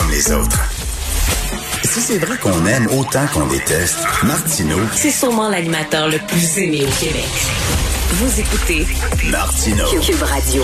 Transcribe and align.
Comme 0.00 0.10
les 0.10 0.32
autres. 0.32 0.58
Si 1.84 2.00
c'est 2.00 2.18
vrai 2.18 2.38
qu'on 2.38 2.64
aime 2.64 2.86
autant 2.86 3.26
qu'on 3.34 3.46
déteste, 3.46 3.98
Martineau, 4.24 4.78
C'est 4.94 5.10
sûrement 5.10 5.50
l'animateur 5.50 6.08
le 6.08 6.16
plus 6.26 6.58
aimé 6.58 6.84
au 6.86 7.04
Québec. 7.04 7.28
Vous 8.12 8.40
écoutez 8.40 8.86
Martineau. 9.30 9.84
Cube 10.00 10.22
Radio. 10.22 10.62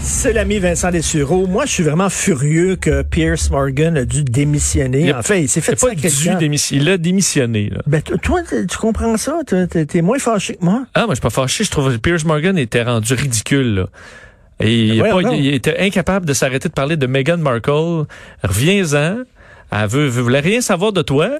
C'est 0.00 0.32
l'ami 0.32 0.58
Vincent 0.58 0.90
Dessureau. 0.90 1.46
Moi, 1.46 1.66
je 1.66 1.72
suis 1.72 1.82
vraiment 1.84 2.10
furieux 2.10 2.74
que 2.76 3.02
Pierce 3.02 3.48
Morgan 3.50 3.96
a 3.96 4.04
dû 4.04 4.24
démissionner. 4.24 5.02
Il 5.02 5.12
a- 5.12 5.18
en 5.18 5.22
fait, 5.22 5.42
il 5.42 5.48
s'est 5.48 5.60
fait 5.60 5.78
C'est 5.78 5.86
pas 5.88 5.94
dû 5.94 6.00
démissionner. 6.36 6.82
Il 6.82 6.88
a 6.88 6.98
démissionné. 6.98 7.70
Là. 7.70 7.80
Ben, 7.86 8.02
toi, 8.02 8.40
tu 8.68 8.76
comprends 8.76 9.16
ça? 9.16 9.38
T'es 9.46 10.02
moins 10.02 10.18
fâché 10.18 10.54
que 10.56 10.64
moi? 10.64 10.84
Ah, 10.94 11.00
moi, 11.06 11.10
je 11.10 11.14
suis 11.16 11.20
pas 11.22 11.30
fâché. 11.30 11.62
Je 11.62 11.70
trouve 11.70 11.92
que 11.92 11.96
Piers 11.98 12.24
Morgan 12.26 12.58
était 12.58 12.82
rendu 12.82 13.14
ridicule. 13.14 13.74
Là. 13.74 13.86
Et 14.60 14.74
il, 14.74 14.98
voyons 14.98 15.22
pas- 15.22 15.34
il 15.34 15.54
était 15.54 15.78
incapable 15.78 16.26
de 16.26 16.32
s'arrêter 16.32 16.68
de 16.68 16.74
parler 16.74 16.96
de 16.96 17.06
Meghan 17.06 17.38
Markle. 17.38 18.06
Reviens-en. 18.42 19.18
Elle 19.70 19.88
veut, 19.88 20.06
veut- 20.06 20.22
voulait 20.22 20.40
rien 20.40 20.60
savoir 20.60 20.92
de 20.92 21.02
toi. 21.02 21.30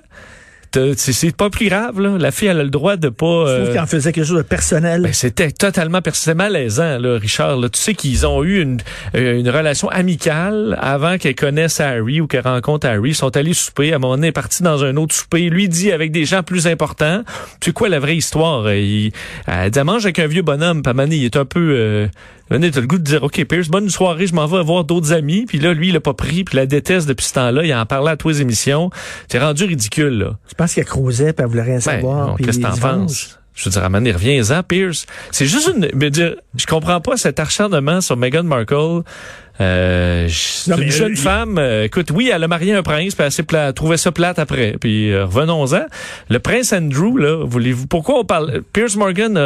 C'est 0.75 1.13
c'est 1.13 1.35
pas 1.35 1.49
plus 1.49 1.69
grave. 1.71 1.99
Là. 1.99 2.19
La 2.19 2.31
fille, 2.31 2.47
elle 2.49 2.61
a 2.61 2.63
le 2.63 2.69
droit 2.69 2.97
de 2.97 3.09
pas... 3.09 3.47
Je 3.47 3.55
trouve 3.55 3.69
euh, 3.69 3.71
qu'il 3.71 3.81
en 3.81 3.87
faisait 3.87 4.13
quelque 4.13 4.27
chose 4.27 4.37
de 4.37 4.43
personnel. 4.43 5.01
Ben, 5.01 5.13
c'était 5.15 5.51
totalement 5.51 6.03
personnel, 6.03 6.37
malaisant, 6.37 6.99
là, 6.99 7.19
Richard. 7.19 7.57
Là. 7.57 7.71
Tu 7.71 7.81
sais 7.81 7.95
qu'ils 7.95 8.27
ont 8.27 8.45
eu 8.45 8.61
une, 8.61 8.79
euh, 9.17 9.39
une 9.41 9.49
relation 9.49 9.89
amicale 9.89 10.79
avant 10.81 11.17
qu'elle 11.17 11.35
connaisse 11.35 11.81
Harry 11.81 12.21
ou 12.21 12.27
qu'elle 12.27 12.47
rencontre 12.47 12.87
Harry. 12.87 13.11
Ils 13.11 13.15
sont 13.15 13.35
allés 13.37 13.55
souper. 13.55 13.93
À 13.93 13.97
un 13.97 13.99
moment 13.99 14.15
donné, 14.17 14.27
elle 14.27 14.31
est 14.31 14.33
partie 14.33 14.63
dans 14.63 14.85
un 14.85 14.95
autre 14.99 15.15
souper. 15.15 15.49
Lui 15.49 15.71
dit 15.71 15.91
avec 15.91 16.13
des 16.13 16.27
gens 16.27 16.43
plus 16.43 16.67
importants. 16.67 17.23
Tu 17.61 17.71
sais 17.71 17.73
quoi 17.73 17.89
la 17.89 17.99
vraie 17.99 18.17
histoire? 18.17 18.71
Il, 18.73 19.11
elle 19.47 19.71
dit, 19.71 19.79
elle 19.79 19.85
mange 19.87 20.05
avec 20.05 20.19
un 20.19 20.27
vieux 20.27 20.43
bonhomme. 20.43 20.83
Donné, 20.83 21.17
il 21.17 21.25
est 21.25 21.37
un 21.37 21.47
peu... 21.47 21.73
Euh, 21.77 22.07
donné, 22.51 22.71
t'as 22.71 22.81
le 22.81 22.87
goût 22.87 22.99
de 22.99 23.03
dire, 23.05 23.23
OK, 23.23 23.45
Pierce, 23.45 23.69
bonne 23.69 23.89
soirée, 23.91 24.27
je 24.27 24.35
m'en 24.35 24.47
vais 24.47 24.63
voir 24.63 24.85
d'autres 24.85 25.13
amis. 25.13 25.45
Puis 25.47 25.59
là, 25.59 25.73
lui, 25.75 25.89
il 25.89 25.95
l'a 25.95 26.01
pas 26.01 26.15
pris. 26.15 26.45
Puis 26.45 26.57
la 26.57 26.67
déteste 26.67 27.09
depuis 27.09 27.27
ce 27.27 27.35
temps-là. 27.35 27.65
Il 27.65 27.75
en 27.75 27.85
parlait 27.87 28.13
à 28.13 28.17
tous 28.17 28.29
les 28.29 28.41
émissions. 28.43 28.91
C'est 29.31 29.39
rendu 29.39 29.65
ridicule, 29.65 30.19
là. 30.19 30.39
Je 30.49 30.55
pense 30.55 30.75
qu'elle 30.75 30.85
crousait 30.87 31.33
puis 31.33 31.43
elle 31.45 31.51
voulait 31.51 31.63
rien 31.63 31.75
Ben, 31.75 31.81
savoir. 31.81 32.35
puis 32.37 32.45
Qu'est-ce 32.45 32.59
que 32.59 32.63
t'en 32.65 32.77
penses? 32.77 33.39
Je 33.55 33.65
veux 33.65 33.71
dire, 33.73 33.91
donné, 33.91 34.13
reviens-en, 34.13 34.63
Pierce. 34.63 35.07
C'est 35.33 35.47
juste 35.47 35.73
une... 35.75 35.89
Mais 35.95 36.11
dire, 36.11 36.37
je 36.57 36.65
comprends 36.67 37.01
pas 37.01 37.17
cet 37.17 37.41
acharnement 37.41 38.01
sur 38.01 38.17
Meghan 38.17 38.45
Markle. 38.45 39.03
Euh, 39.61 40.29
Non, 40.69 40.77
une 40.77 40.85
mais, 40.85 40.91
jeune 40.91 41.13
euh, 41.15 41.17
femme. 41.17 41.59
euh, 41.59 41.83
écoute, 41.85 42.13
oui, 42.13 42.31
elle 42.33 42.45
a 42.45 42.49
marié 42.49 42.73
un 42.75 42.85
prince, 42.85 43.17
puis 43.17 43.25
elle 43.25 43.33
s'est 43.33 43.43
pla- 43.43 43.73
trouvait 43.73 43.97
ça 43.97 44.13
plate 44.13 44.39
après. 44.39 44.77
Puis 44.81 45.11
euh, 45.13 45.25
revenons-en. 45.25 45.87
Le 46.31 46.39
prince 46.39 46.73
Andrew, 46.73 47.17
là, 47.19 47.45
voulez-vous... 47.45 47.89
Pourquoi 47.89 48.21
on 48.21 48.25
parle... 48.25 48.63
Pierce 48.73 48.95
Morgan... 48.95 49.37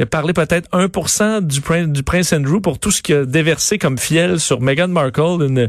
euh, 0.00 0.04
a 0.04 0.06
parlé 0.06 0.32
peut-être 0.32 0.68
1% 0.70 1.40
du, 1.46 1.60
prin- 1.60 1.86
du 1.86 2.02
prince 2.02 2.32
Andrew 2.32 2.60
pour 2.60 2.78
tout 2.78 2.90
ce 2.90 3.02
qu'il 3.02 3.14
a 3.16 3.24
déversé 3.24 3.78
comme 3.78 3.98
fiel 3.98 4.40
sur 4.40 4.60
Meghan 4.60 4.88
Markle, 4.88 5.42
une, 5.46 5.68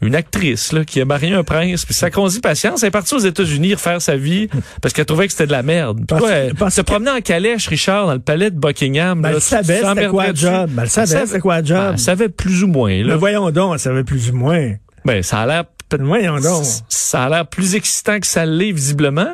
une 0.00 0.14
actrice 0.14 0.72
là, 0.72 0.84
qui 0.84 1.00
a 1.00 1.04
marié 1.04 1.34
un 1.34 1.42
prince. 1.44 1.84
Puis 1.84 1.94
ça 1.94 2.08
dit 2.10 2.40
patience. 2.40 2.82
Elle 2.82 2.88
est 2.88 2.90
partie 2.90 3.14
aux 3.14 3.18
États-Unis 3.18 3.74
refaire 3.74 4.00
sa 4.00 4.16
vie 4.16 4.48
parce 4.82 4.94
qu'elle 4.94 5.06
trouvait 5.06 5.26
que 5.26 5.32
c'était 5.32 5.46
de 5.46 5.52
la 5.52 5.62
merde. 5.62 6.00
Elle 6.28 6.54
parce 6.54 6.74
se 6.74 6.80
promenait 6.80 7.10
en 7.10 7.20
calèche, 7.20 7.66
Richard, 7.68 8.06
dans 8.06 8.14
le 8.14 8.18
palais 8.20 8.50
de 8.50 8.58
Buckingham. 8.58 9.20
Ben, 9.20 9.30
là, 9.30 9.34
elle 9.36 9.40
savait 9.42 9.80
c'était 9.86 10.06
quoi 10.08 10.32
job. 10.34 10.70
Ben, 10.70 10.82
elle 10.82 10.88
savait 10.90 11.26
c'était 11.26 11.40
quoi 11.40 11.62
job. 11.62 11.78
Ben, 11.78 11.92
elle 11.92 11.98
savait 11.98 12.28
plus 12.28 12.62
ou 12.62 12.68
moins. 12.68 12.90
Mais 12.90 13.02
Là. 13.02 13.16
voyons 13.16 13.50
donc, 13.50 13.74
elle 13.74 13.80
savait 13.80 14.04
plus 14.04 14.30
ou 14.30 14.34
moins. 14.34 14.72
Ben, 15.04 15.22
ça 15.22 15.40
a 15.40 15.46
l'air 15.46 15.64
Voyons 15.98 16.38
donc. 16.38 16.64
ça 16.90 17.24
a 17.24 17.28
l'air 17.30 17.46
plus 17.46 17.74
excitant 17.74 18.20
que 18.20 18.26
ça 18.26 18.44
l'est 18.44 18.72
visiblement. 18.72 19.32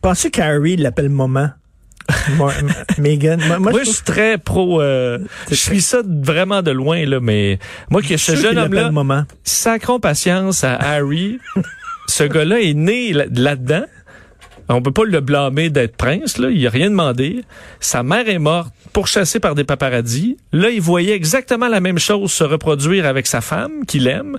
Pensez 0.00 0.30
qu'Harry 0.30 0.76
l'appelle 0.76 1.08
maman? 1.08 1.50
Moi. 2.36 2.52
Moi, 2.98 3.58
moi, 3.58 3.58
Moi, 3.58 3.80
je 3.80 3.90
je 3.90 3.90
suis 3.96 4.04
très 4.04 4.38
pro. 4.38 4.80
euh, 4.80 5.18
je 5.50 5.54
suis 5.54 5.80
ça 5.82 5.98
vraiment 6.06 6.62
de 6.62 6.70
loin 6.70 7.04
là, 7.04 7.20
mais 7.20 7.58
moi 7.90 8.00
que 8.02 8.16
ce 8.16 8.32
trouve 8.32 8.44
jeune 8.44 8.58
homme-là, 8.58 8.90
sacrons 9.44 10.00
patience 10.00 10.64
à 10.64 10.74
Harry. 10.76 11.38
Ce 12.08 12.24
gars-là 12.24 12.60
est 12.62 12.72
né 12.72 13.12
là- 13.12 13.26
là-dedans. 13.30 13.84
On 14.70 14.80
peut 14.80 14.92
pas 14.92 15.04
le 15.04 15.20
blâmer 15.20 15.68
d'être 15.68 15.96
prince, 15.96 16.38
là. 16.38 16.48
Il 16.50 16.66
a 16.66 16.70
rien 16.70 16.88
demandé. 16.90 17.42
Sa 17.80 18.02
mère 18.02 18.28
est 18.28 18.38
morte, 18.38 18.72
pourchassée 18.94 19.40
par 19.40 19.54
des 19.54 19.64
paparazzis. 19.64 20.38
Là, 20.52 20.70
il 20.70 20.80
voyait 20.80 21.14
exactement 21.14 21.68
la 21.68 21.80
même 21.80 21.98
chose 21.98 22.32
se 22.32 22.44
reproduire 22.44 23.06
avec 23.06 23.26
sa 23.26 23.40
femme, 23.42 23.84
qu'il 23.86 24.06
aime. 24.06 24.38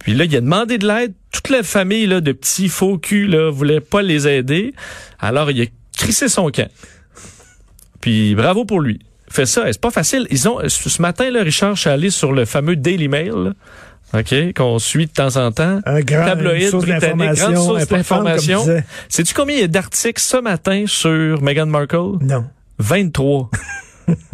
Puis 0.00 0.14
là, 0.14 0.24
il 0.24 0.36
a 0.36 0.40
demandé 0.40 0.78
de 0.78 0.86
l'aide. 0.88 1.14
Toute 1.32 1.48
la 1.50 1.62
famille 1.62 2.06
là, 2.06 2.20
de 2.20 2.32
petits 2.32 2.68
faux 2.68 2.98
culs 2.98 3.28
là, 3.30 3.50
voulait 3.50 3.80
pas 3.80 4.02
les 4.02 4.26
aider. 4.26 4.74
Alors, 5.20 5.50
il 5.52 5.62
a 5.62 5.66
crissé 6.02 6.28
son 6.28 6.50
camp. 6.50 6.68
Puis 8.00 8.34
bravo 8.34 8.64
pour 8.64 8.80
lui. 8.80 8.98
Fait 9.30 9.46
ça, 9.46 9.64
c'est 9.66 9.80
pas 9.80 9.90
facile. 9.90 10.26
Ils 10.30 10.48
ont 10.48 10.58
ce 10.66 11.00
matin 11.00 11.30
là, 11.30 11.42
Richard, 11.42 11.76
je 11.76 11.82
suis 11.82 11.90
allé 11.90 12.10
sur 12.10 12.32
le 12.32 12.44
fameux 12.44 12.76
Daily 12.76 13.08
Mail, 13.08 13.32
là, 13.32 13.52
OK, 14.18 14.34
qu'on 14.54 14.78
suit 14.78 15.06
de 15.06 15.12
temps 15.12 15.36
en 15.36 15.52
temps. 15.52 15.80
Un 15.86 16.00
grand, 16.00 16.26
Tabloïd 16.26 16.64
une 16.64 16.70
source 16.70 16.84
britannique, 16.84 17.32
grande 17.34 17.56
source 17.56 17.86
d'information. 17.86 18.64
Sais-tu 19.08 19.32
combien 19.32 19.56
il 19.56 19.60
y 19.62 19.64
a 19.64 19.68
d'articles 19.68 20.20
ce 20.20 20.36
matin 20.36 20.84
sur 20.86 21.40
Meghan 21.40 21.66
Markle? 21.66 22.18
Non. 22.20 22.44
23. 22.78 23.50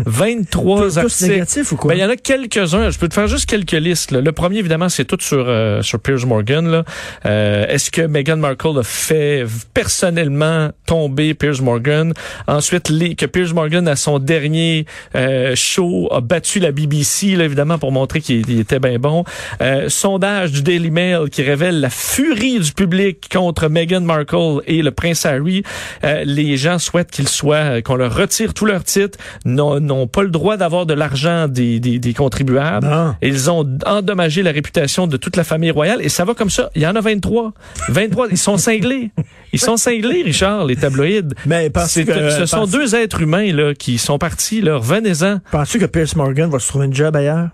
23 0.07 0.83
Tous 0.89 0.99
articles. 0.99 1.31
négatifs 1.31 1.73
ou 1.73 1.77
quoi? 1.77 1.91
Ben, 1.93 1.99
il 1.99 2.01
y 2.03 2.05
en 2.05 2.11
a 2.11 2.17
quelques-uns. 2.17 2.91
Je 2.91 2.99
peux 2.99 3.09
te 3.09 3.15
faire 3.15 3.27
juste 3.27 3.47
quelques 3.47 3.73
listes. 3.73 4.11
là. 4.11 4.21
Le 4.21 4.33
premier, 4.33 4.59
évidemment, 4.59 4.89
c'est 4.89 5.05
tout 5.05 5.19
sur 5.21 5.45
euh, 5.49 5.83
sur 5.83 6.01
Piers 6.01 6.25
Morgan. 6.27 6.69
là. 6.71 6.85
Euh, 7.27 7.67
Est-ce 7.69 7.91
que 7.91 8.03
Meghan 8.03 8.37
Markle 8.37 8.79
a 8.79 8.83
fait 8.83 9.45
personnellement 9.75 10.71
tomber 10.87 11.35
Piers 11.35 11.61
Morgan? 11.63 12.13
Ensuite, 12.47 12.89
les, 12.89 13.15
que 13.15 13.27
Piers 13.27 13.53
Morgan 13.55 13.87
à 13.89 13.97
son 13.97 14.19
dernier 14.19 14.87
euh, 15.15 15.55
show 15.57 16.09
a 16.13 16.21
battu 16.21 16.59
la 16.61 16.73
BBC, 16.73 17.37
là, 17.37 17.45
évidemment, 17.45 17.79
pour 17.79 17.93
montrer 17.93 18.21
qu'il 18.21 18.49
il 18.51 18.61
était 18.61 18.79
bien 18.81 18.99
bon. 18.99 19.25
Euh, 19.61 19.89
sondage 19.89 20.53
du 20.53 20.63
Daily 20.63 20.91
Mail 20.91 21.29
qui 21.31 21.43
révèle 21.43 21.81
la 21.81 21.91
furie 21.91 22.61
du 22.61 22.73
public 22.73 23.29
contre 23.33 23.69
Meghan 23.69 24.01
Markle 24.01 24.61
et 24.67 24.83
le 24.83 24.91
prince 24.91 25.27
Harry. 25.27 25.63
Euh, 26.05 26.23
les 26.25 26.57
gens 26.57 26.79
souhaitent 26.79 27.11
qu'ils 27.11 27.29
soient, 27.29 27.57
euh, 27.57 27.81
qu'on 27.83 27.97
leur 27.97 28.15
retire 28.15 28.55
tous 28.55 28.65
leurs 28.65 28.85
titres, 28.85 29.19
n'ont 29.59 30.07
pas 30.07 30.23
le 30.23 30.31
droit 30.31 30.57
d'avoir 30.57 30.87
de 30.87 30.95
l'argent 30.95 31.49
des, 31.49 31.81
des, 31.81 31.99
des 31.99 32.15
contribuables. 32.15 32.87
Non. 32.87 33.15
Ils 33.23 33.51
ont 33.51 33.69
endommagé 33.87 34.43
la 34.43 34.51
réputation 34.53 35.07
de 35.07 35.17
toute 35.17 35.37
la 35.37 35.45
famille 35.45 35.71
royale 35.71 36.01
et 36.03 36.09
ça 36.09 36.25
va 36.25 36.35
comme 36.35 36.51
ça. 36.51 36.71
Il 36.75 36.83
y 36.83 36.87
en 36.87 36.97
a 36.97 37.01
23. 37.01 37.53
23, 37.89 38.29
ils 38.31 38.39
sont 38.39 38.57
cinglés. 38.57 39.11
Ils 39.53 39.61
sont 39.61 39.77
cinglés, 39.77 40.23
Richard, 40.23 40.65
les 40.67 40.77
tabloïds. 40.77 41.35
Mais 41.47 41.71
parce 41.71 41.95
que, 41.95 42.31
ce 42.31 42.47
sont 42.47 42.59
pense- 42.61 42.71
deux 42.71 42.95
êtres 42.95 43.21
humains 43.23 43.53
là 43.53 43.75
qui 43.75 43.99
sont 43.99 44.19
partis. 44.19 44.61
Là, 44.61 44.77
Revenez-en. 44.77 45.39
Penses-tu 45.51 45.79
que 45.79 45.87
Pierce 45.87 46.17
Morgan 46.17 46.51
va 46.51 46.59
se 46.59 46.69
trouver 46.69 46.87
une 46.87 46.95
job 46.95 47.15
ailleurs? 47.17 47.49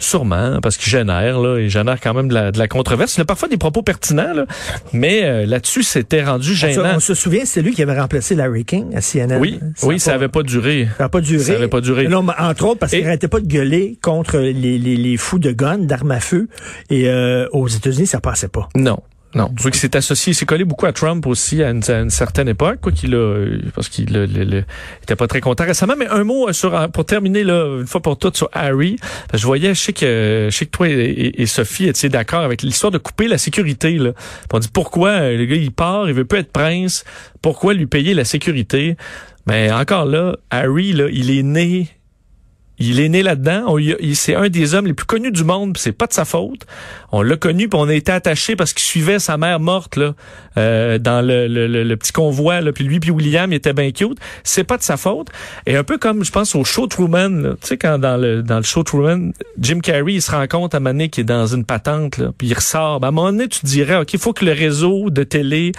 Sûrement, 0.00 0.58
parce 0.60 0.76
qu'il 0.76 0.90
génère, 0.90 1.38
là, 1.38 1.58
il 1.60 1.68
génère 1.70 2.00
quand 2.00 2.14
même 2.14 2.26
de 2.28 2.34
la, 2.34 2.50
de 2.50 2.58
la 2.58 2.66
controverse. 2.66 3.16
Il 3.16 3.20
a 3.20 3.24
parfois 3.24 3.48
des 3.48 3.56
propos 3.58 3.82
pertinents, 3.82 4.32
là, 4.34 4.46
mais 4.92 5.22
euh, 5.24 5.46
là-dessus, 5.46 5.82
c'était 5.82 6.24
rendu 6.24 6.50
On 6.50 6.54
se, 6.54 6.58
gênant. 6.58 6.92
on 6.96 7.00
se 7.00 7.14
souvient, 7.14 7.44
c'est 7.44 7.62
lui 7.62 7.72
qui 7.72 7.82
avait 7.82 7.98
remplacé 7.98 8.34
Larry 8.34 8.64
King 8.64 8.96
à 8.96 9.00
CNN. 9.00 9.38
Oui, 9.38 9.60
oui, 9.82 10.00
ça 10.00 10.12
a 10.12 10.14
avait 10.14 10.28
pas 10.28 10.42
duré. 10.42 10.88
Ça 10.96 11.04
n'a 11.04 11.08
pas 11.08 11.20
duré. 11.20 11.44
Ça 11.44 11.52
avait 11.52 11.68
pas 11.68 11.80
duré. 11.80 12.08
Non, 12.08 12.22
mais 12.22 12.32
entre 12.38 12.64
autres, 12.66 12.80
parce 12.80 12.92
qu'il 12.92 13.04
n'arrêtait 13.04 13.28
pas 13.28 13.40
de 13.40 13.46
gueuler 13.46 13.98
contre 14.02 14.38
les, 14.38 14.52
les, 14.52 14.78
les 14.96 15.16
fous 15.16 15.38
de 15.38 15.52
guns, 15.52 15.78
d'armes 15.78 16.10
à 16.10 16.20
feu. 16.20 16.48
Et 16.90 17.08
euh, 17.08 17.46
aux 17.52 17.68
États-Unis, 17.68 18.06
ça 18.06 18.20
passait 18.20 18.48
pas. 18.48 18.68
Non. 18.74 18.98
Non, 19.32 19.48
vois 19.56 19.70
qu'il 19.70 19.78
s'est 19.78 19.96
associé, 19.96 20.32
il 20.32 20.34
s'est 20.34 20.46
collé 20.46 20.64
beaucoup 20.64 20.86
à 20.86 20.92
Trump 20.92 21.24
aussi 21.26 21.62
à 21.62 21.70
une, 21.70 22.10
certaine 22.10 22.48
époque, 22.48 22.80
quoi 22.80 22.90
qu'il 22.90 23.14
a, 23.14 23.46
parce 23.76 23.88
qu'il 23.88 24.64
était 25.02 25.16
pas 25.16 25.28
très 25.28 25.40
content 25.40 25.64
récemment. 25.64 25.94
Mais 25.96 26.08
un 26.08 26.24
mot 26.24 26.48
euh, 26.48 26.52
sur, 26.52 26.74
euh, 26.74 26.88
pour 26.88 27.04
terminer 27.04 27.44
là, 27.44 27.78
une 27.78 27.86
fois 27.86 28.02
pour 28.02 28.18
toutes 28.18 28.36
sur 28.36 28.50
Harry. 28.52 28.96
Que 29.30 29.38
Je 29.38 29.46
voyais, 29.46 29.72
je 29.74 29.80
sais 29.80 29.92
que, 29.92 30.48
je 30.50 30.56
sais 30.56 30.66
que 30.66 30.70
toi 30.70 30.88
et, 30.88 31.46
Sophie 31.46 31.86
étiez 31.86 32.08
d'accord 32.08 32.40
avec 32.40 32.62
l'histoire 32.62 32.90
de 32.90 32.98
couper 32.98 33.28
la 33.28 33.38
sécurité. 33.38 33.98
Là. 33.98 34.12
On 34.52 34.58
dit 34.58 34.68
pourquoi 34.72 35.10
euh, 35.10 35.36
le 35.36 35.44
gars 35.44 35.56
il 35.56 35.70
part, 35.70 36.08
il 36.08 36.14
veut 36.14 36.24
plus 36.24 36.40
être 36.40 36.50
prince, 36.50 37.04
pourquoi 37.40 37.72
lui 37.72 37.86
payer 37.86 38.14
la 38.14 38.24
sécurité? 38.24 38.96
Mais 39.46 39.70
encore 39.70 40.06
là, 40.06 40.36
Harry 40.50 40.92
là, 40.92 41.06
il 41.10 41.30
est 41.30 41.42
né 41.44 41.88
il 42.80 42.98
est 43.00 43.08
né 43.08 43.22
là-dedans. 43.22 43.76
C'est 44.14 44.34
un 44.34 44.48
des 44.48 44.74
hommes 44.74 44.86
les 44.86 44.94
plus 44.94 45.06
connus 45.06 45.30
du 45.32 45.44
monde. 45.44 45.76
C'est 45.76 45.92
pas 45.92 46.06
de 46.06 46.12
sa 46.12 46.24
faute. 46.24 46.66
On 47.12 47.22
l'a 47.22 47.36
connu, 47.36 47.68
puis 47.68 47.78
on 47.80 47.88
a 47.88 47.94
été 47.94 48.10
attaché 48.12 48.56
parce 48.56 48.72
qu'il 48.72 48.82
suivait 48.84 49.18
sa 49.18 49.36
mère 49.36 49.60
morte 49.60 49.96
là, 49.96 50.14
euh, 50.56 50.98
dans 50.98 51.20
le, 51.24 51.46
le- 51.46 51.66
le- 51.66 51.84
le 51.84 51.96
petit 51.96 52.12
convoi. 52.12 52.60
Là, 52.60 52.72
puis 52.72 52.84
lui, 52.84 52.98
puis 53.00 53.10
William, 53.10 53.52
il 53.52 53.56
était 53.56 53.72
bien 53.72 53.90
cute. 53.92 54.18
C'est 54.44 54.64
pas 54.64 54.76
de 54.76 54.82
sa 54.82 54.96
faute. 54.96 55.28
Et 55.66 55.76
un 55.76 55.84
peu 55.84 55.98
comme 55.98 56.24
je 56.24 56.32
pense 56.32 56.54
au 56.54 56.64
show 56.64 56.86
Truman. 56.86 57.56
Tu 57.60 57.68
sais 57.68 57.76
quand 57.76 57.98
dans 57.98 58.16
le 58.16 58.42
dans 58.42 58.56
le 58.56 58.62
show 58.62 58.82
Truman, 58.82 59.32
Jim 59.58 59.80
Carrey, 59.80 60.14
il 60.14 60.22
se 60.22 60.30
rend 60.30 60.46
compte 60.46 60.74
à 60.74 60.78
un 60.78 60.80
moment 60.80 60.90
donné 60.94 61.08
qu'il 61.10 61.22
est 61.22 61.24
dans 61.24 61.46
une 61.46 61.64
patente, 61.64 62.18
là, 62.18 62.30
puis 62.36 62.48
il 62.48 62.54
ressort. 62.54 63.00
Ben, 63.00 63.08
à 63.08 63.10
un 63.10 63.12
moment 63.12 63.32
donné, 63.32 63.48
tu 63.48 63.60
te 63.60 63.66
dirais, 63.66 63.96
ok, 63.96 64.12
il 64.14 64.18
faut 64.18 64.32
que 64.32 64.44
le 64.44 64.52
réseau 64.52 65.10
de 65.10 65.22
télé 65.22 65.72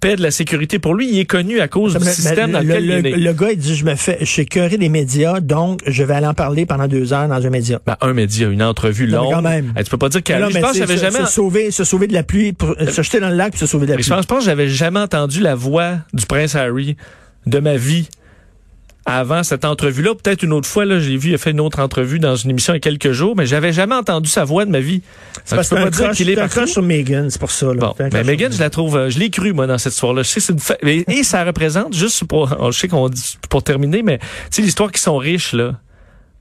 paie 0.00 0.16
de 0.16 0.22
la 0.22 0.30
sécurité 0.30 0.78
pour 0.78 0.94
lui. 0.94 1.08
Il 1.10 1.18
est 1.18 1.24
connu 1.26 1.60
à 1.60 1.68
cause 1.68 1.96
du 1.98 2.04
Mais- 2.04 2.10
système 2.12 2.52
dans 2.52 2.60
le, 2.60 2.66
lequel 2.66 2.84
il 2.84 2.90
est 2.90 2.96
le- 2.96 3.02
né. 3.02 3.16
le 3.16 3.32
gars, 3.32 3.50
il 3.52 3.58
dit, 3.58 3.74
je 3.76 3.84
me 3.84 3.94
fais, 3.94 4.16
je 4.20 4.24
suis 4.26 4.42
écœuré 4.42 4.78
des 4.78 4.88
médias, 4.88 5.40
donc 5.40 5.80
je 5.86 6.02
vais 6.02 6.14
aller 6.14 6.26
en 6.26 6.34
parler 6.34 6.45
pendant 6.66 6.86
deux 6.86 7.12
heures 7.12 7.28
dans 7.28 7.44
un 7.44 7.50
média. 7.50 7.80
Ben, 7.84 7.96
un 8.00 8.12
média, 8.12 8.48
une 8.48 8.62
entrevue 8.62 9.08
Non, 9.08 9.24
longue. 9.24 9.32
quand 9.34 9.42
même. 9.42 9.72
Eh, 9.78 9.82
tu 9.84 9.90
peux 9.90 9.98
pas 9.98 10.08
dire 10.08 10.22
qu'elle. 10.22 10.46
Je 10.50 10.58
pense 10.60 10.72
que 10.72 10.78
j'avais 10.78 10.96
jamais. 10.96 11.18
se 11.26 11.32
sauver, 11.32 11.70
se 11.70 11.84
sauver 11.84 12.06
de 12.06 12.12
la 12.12 12.22
pluie, 12.22 12.52
pour, 12.52 12.70
euh, 12.80 12.86
se 12.90 13.02
jeter 13.02 13.20
dans 13.20 13.28
le 13.30 13.36
lac 13.36 13.50
puis 13.50 13.58
se 13.60 13.66
sauver 13.66 13.86
de 13.86 13.92
la 13.92 13.96
Je 13.98 14.02
pluie. 14.02 14.10
pense, 14.10 14.22
je 14.22 14.26
pense 14.28 14.38
que 14.40 14.44
j'avais 14.44 14.68
jamais 14.68 15.00
entendu 15.00 15.40
la 15.40 15.54
voix 15.54 15.94
du 16.12 16.24
prince 16.26 16.54
Harry 16.54 16.96
de 17.46 17.58
ma 17.58 17.76
vie 17.76 18.08
avant 19.08 19.44
cette 19.44 19.64
entrevue-là. 19.64 20.16
Peut-être 20.20 20.42
une 20.42 20.52
autre 20.52 20.68
fois, 20.68 20.84
là, 20.84 20.98
j'ai 20.98 21.16
vu, 21.16 21.28
il 21.30 21.34
a 21.36 21.38
fait 21.38 21.52
une 21.52 21.60
autre 21.60 21.78
entrevue 21.78 22.18
dans 22.18 22.34
une 22.34 22.50
émission 22.50 22.72
il 22.72 22.76
y 22.76 22.78
a 22.78 22.80
quelques 22.80 23.12
jours, 23.12 23.36
mais 23.36 23.46
j'avais 23.46 23.72
jamais 23.72 23.94
entendu 23.94 24.28
sa 24.28 24.42
voix 24.44 24.64
de 24.64 24.70
ma 24.72 24.80
vie. 24.80 25.00
C'est 25.44 25.54
parce 25.54 25.68
je 25.68 25.74
peux 25.76 25.80
que 25.80 25.84
pas 25.84 25.90
dire 25.90 26.10
qu'il 26.10 26.28
est 26.28 26.48
crush 26.48 26.70
sur 26.70 26.82
Megan, 26.82 27.30
c'est 27.30 27.38
pour 27.38 27.52
ça. 27.52 27.66
Là. 27.66 27.74
Bon, 27.74 27.94
mais 28.12 28.24
Megan, 28.24 28.52
je 28.52 28.58
la 28.58 28.68
trouve, 28.68 28.96
euh, 28.96 29.08
je 29.10 29.20
l'ai 29.20 29.30
cru 29.30 29.52
moi 29.52 29.68
dans 29.68 29.78
cette 29.78 29.92
histoire-là. 29.92 30.24
Je 30.24 30.28
sais, 30.30 30.40
c'est 30.40 30.52
une 30.54 30.58
fa- 30.58 30.76
et, 30.82 31.04
et 31.08 31.22
ça 31.22 31.44
représente 31.44 31.94
juste 31.94 32.24
pour, 32.24 32.48
je 32.72 32.76
sais 32.76 32.88
qu'on 32.88 33.08
dit 33.08 33.38
pour 33.48 33.62
terminer, 33.62 34.02
mais 34.02 34.18
tu 34.18 34.24
sais 34.50 34.62
l'histoire 34.62 34.90
qui 34.90 35.00
sont 35.00 35.16
riches 35.18 35.52
là. 35.52 35.74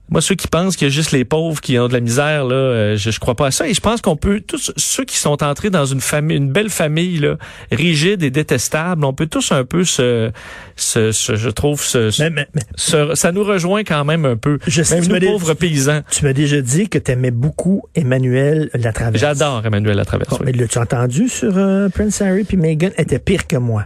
Moi, 0.09 0.21
ceux 0.21 0.35
qui 0.35 0.47
pensent 0.47 0.75
qu'il 0.75 0.87
y 0.87 0.91
a 0.91 0.93
juste 0.93 1.11
les 1.11 1.25
pauvres 1.25 1.59
qui 1.59 1.79
ont 1.79 1.87
de 1.87 1.93
la 1.93 1.99
misère, 1.99 2.45
là, 2.45 2.53
euh, 2.55 2.95
je, 2.95 3.09
je 3.09 3.19
crois 3.19 3.33
pas 3.33 3.47
à 3.47 3.51
ça. 3.51 3.67
Et 3.67 3.73
je 3.73 3.81
pense 3.81 4.01
qu'on 4.01 4.15
peut 4.15 4.39
tous 4.39 4.71
ceux 4.77 5.03
qui 5.03 5.17
sont 5.17 5.41
entrés 5.43 5.71
dans 5.71 5.85
une 5.85 5.99
famille, 5.99 6.37
une 6.37 6.51
belle 6.51 6.69
famille 6.69 7.17
là, 7.17 7.37
rigide 7.71 8.21
et 8.21 8.29
détestable, 8.29 9.03
on 9.03 9.13
peut 9.13 9.25
tous 9.25 9.51
un 9.51 9.63
peu 9.65 9.83
se, 9.83 10.31
se, 10.75 11.11
se- 11.11 11.35
je 11.35 11.49
trouve, 11.49 11.81
se, 11.83 12.11
se- 12.11 12.21
Mais, 12.21 12.29
mais- 12.29 12.47
mais 12.53 12.61
se- 12.75 13.15
ça 13.15 13.31
nous 13.31 13.43
rejoint 13.43 13.83
quand 13.83 14.05
même 14.05 14.25
un 14.25 14.37
peu. 14.37 14.59
Je 14.67 14.83
sais, 14.83 15.01
même 15.01 15.09
nous 15.21 15.27
pauvres 15.27 15.55
paysans. 15.55 16.01
tu 16.11 16.23
m'as 16.23 16.33
déjà 16.33 16.61
dit 16.61 16.87
que 16.87 16.99
tu 16.99 17.11
aimais 17.11 17.31
beaucoup 17.31 17.81
Emmanuel 17.95 18.69
Latraverse. 18.75 19.19
J'adore 19.19 19.65
Emmanuel 19.65 19.97
Latraverse. 19.97 20.29
Bon, 20.29 20.37
oui. 20.41 20.45
mais 20.45 20.51
l'as-tu 20.51 20.77
entendu 20.77 21.27
sur 21.29 21.57
euh, 21.57 21.89
Prince 21.89 22.21
Harry 22.21 22.43
puis 22.43 22.57
Meghan? 22.57 22.89
Était 22.99 23.17
pire 23.19 23.47
que 23.47 23.55
moi. 23.57 23.85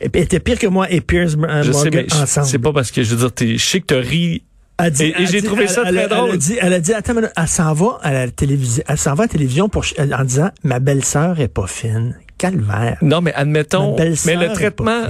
Était 0.00 0.40
pire 0.40 0.58
que 0.58 0.66
moi 0.66 0.90
et 0.90 1.02
Piers 1.02 1.36
euh, 1.36 1.62
Je 1.62 1.72
sais, 1.72 1.72
Morgan 1.72 1.92
mais 1.94 2.06
je- 2.10 2.22
ensemble. 2.22 2.46
c'est 2.46 2.58
pas 2.58 2.72
parce 2.72 2.90
que 2.90 3.02
je 3.02 3.10
veux 3.14 3.18
dire, 3.18 3.32
t'es- 3.32 3.58
je 3.58 3.64
sais 3.66 3.80
que 3.80 3.86
t'as 3.86 4.00
ri 4.00 4.42
Elle 4.84 4.92
dit- 4.92 5.04
Et- 5.04 5.08
et 5.08 5.14
elle 5.18 5.26
j'ai 5.28 5.42
trouvé 5.42 5.62
elle- 5.64 5.68
ça 5.70 5.82
elle- 5.86 5.94
très 5.94 6.04
elle 6.04 6.08
drôle. 6.10 6.30
a 6.32 6.36
dit, 6.36 6.56
elle 6.60 6.72
a 6.72 6.80
dit, 6.80 6.92
attends, 6.94 7.14
elle 7.36 7.48
s'en 7.48 7.72
va 7.72 7.98
à 8.02 8.12
la 8.12 8.30
télévision, 8.30 8.82
elle 8.88 8.98
s'en 8.98 9.14
va 9.14 9.24
à 9.24 9.26
la 9.26 9.32
télévision 9.32 9.68
pour, 9.68 9.84
en 9.98 10.24
disant, 10.24 10.50
ma 10.64 10.78
belle-sœur 10.78 11.40
est 11.40 11.48
pas 11.48 11.66
fine. 11.66 12.16
Calvaire. 12.38 12.96
Non, 13.02 13.20
mais 13.20 13.32
Ma 13.32 13.38
admettons, 13.40 13.96
mais 14.24 14.34
le 14.36 14.52
traitement, 14.54 15.02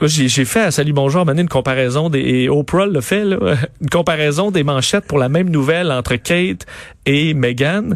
J'ai 0.00 0.44
fait 0.46 0.60
à 0.62 0.70
Salut 0.70 0.94
Bonjour 0.94 1.26
Mané 1.26 1.42
une 1.42 1.48
comparaison 1.48 2.08
des 2.08 2.20
et 2.20 2.48
Oprah 2.48 2.86
le 2.86 3.02
fait 3.02 3.22
là, 3.22 3.36
une 3.82 3.90
comparaison 3.90 4.50
des 4.50 4.62
manchettes 4.64 5.04
pour 5.04 5.18
la 5.18 5.28
même 5.28 5.50
nouvelle 5.50 5.92
entre 5.92 6.16
Kate 6.16 6.64
et 7.04 7.34
Meghan. 7.34 7.90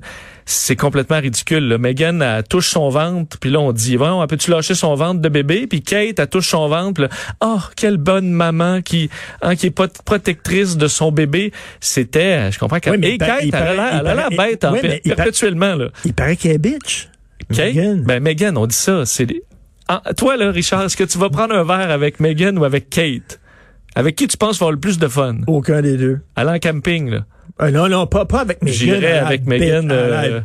C'est 0.47 0.77
complètement 0.77 1.21
ridicule. 1.21 1.69
Là. 1.69 1.79
Meghan 1.79 2.21
elle 2.21 2.45
touche 2.45 2.69
son 2.69 2.89
ventre, 2.91 3.39
puis 3.39 3.49
là 3.51 3.61
on 3.61 3.73
dit 3.73 3.97
bon, 3.97 4.27
peux-tu 4.27 4.51
lâcher 4.51 4.75
son 4.75 4.95
ventre 4.95 5.21
de 5.21 5.29
bébé? 5.29 5.67
Puis 5.67 5.81
Kate 5.83 6.19
elle 6.19 6.29
touche 6.29 6.49
son 6.49 6.69
ventre, 6.69 7.01
là, 7.03 7.09
oh 7.41 7.59
quelle 7.77 7.97
bonne 7.97 8.31
maman 8.31 8.83
qui 8.83 9.09
hein, 9.43 9.57
qui 9.57 9.67
est 9.67 9.71
protectrice 10.05 10.77
de 10.77 10.87
son 10.87 11.13
bébé. 11.13 11.53
C'était, 11.81 12.53
je 12.53 12.59
comprends 12.59 12.79
qu'elle 12.79 12.93
Oui, 12.95 12.99
mais 13.01 13.15
et 13.15 13.19
Kate 13.19 13.43
elle 13.45 13.55
a 13.55 14.03
l'air 14.03 14.29
bête 14.31 14.65
en 14.65 14.73
paraît- 14.75 15.01
perpétuellement 15.05 15.75
là. 15.77 15.89
Il 16.05 16.13
paraît 16.15 16.37
qu'elle 16.37 16.53
est 16.53 16.59
bitch. 16.59 17.09
Kate, 17.55 17.75
Meghan. 17.75 18.03
ben 18.05 18.23
Megan, 18.23 18.57
on 18.59 18.67
dit 18.67 18.75
ça. 18.77 19.05
C'est 19.07 19.27
Ah, 19.89 20.03
toi 20.17 20.37
là, 20.37 20.51
Richard, 20.51 20.83
est-ce 20.85 20.97
que 20.97 21.05
tu 21.05 21.19
vas 21.19 21.29
prendre 21.31 21.55
un 21.55 21.65
verre 21.65 21.91
avec 21.91 22.21
Megan 22.21 22.59
ou 22.59 22.65
avec 22.65 22.89
Kate? 22.91 23.41
Avec 23.95 24.17
qui 24.17 24.27
tu 24.27 24.37
penses 24.37 24.59
va 24.59 24.65
avoir 24.65 24.73
le 24.73 24.81
plus 24.81 24.99
de 24.99 25.07
fun? 25.09 25.37
Aucun 25.47 25.81
des 25.83 25.97
deux. 25.97 26.21
Aller 26.37 26.51
en 26.51 26.59
camping 26.59 27.11
là. 27.11 27.25
Euh, 27.63 27.71
non, 27.71 27.89
non, 27.89 28.07
pas, 28.07 28.25
pas 28.25 28.41
avec 28.41 28.63
Meghan. 28.63 28.77
J'irais 28.77 29.19
avec 29.19 29.43
l'air- 29.47 29.83
euh, 29.91 30.41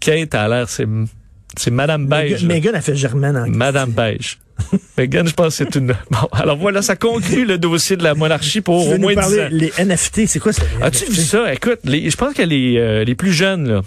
Kate 0.00 0.34
a 0.34 0.48
l'air 0.48 0.68
c'est 0.68 0.86
c'est 1.56 1.70
Madame 1.70 2.06
Beige. 2.06 2.44
Meghan 2.44 2.74
a 2.74 2.80
fait 2.80 2.94
Germaine 2.96 3.36
en 3.36 3.46
Madame 3.48 3.90
Beige. 3.90 4.38
Megan, 4.98 5.26
je 5.26 5.32
pense 5.32 5.56
que 5.58 5.64
c'est 5.64 5.74
une. 5.76 5.94
Bon, 6.10 6.28
alors 6.32 6.56
voilà, 6.58 6.82
ça 6.82 6.94
conclut 6.94 7.46
le 7.46 7.56
dossier 7.56 7.96
de 7.96 8.02
la 8.04 8.14
monarchie 8.14 8.60
pour 8.60 8.82
Tu 8.82 8.88
veux 8.90 8.94
au 8.96 8.98
nous 8.98 9.02
moins 9.04 9.14
10 9.14 9.16
parler, 9.20 9.42
ans. 9.42 9.48
les 9.50 9.72
NFT, 9.84 10.26
c'est 10.26 10.38
quoi 10.38 10.52
ça? 10.52 10.62
As-tu 10.82 11.06
vu 11.06 11.16
ça? 11.22 11.52
Écoute, 11.54 11.78
les, 11.84 12.10
je 12.10 12.16
pense 12.16 12.34
que 12.34 12.42
les, 12.42 12.76
euh, 12.76 13.02
les 13.04 13.14
plus 13.14 13.32
jeunes, 13.32 13.66
là, 13.68 13.80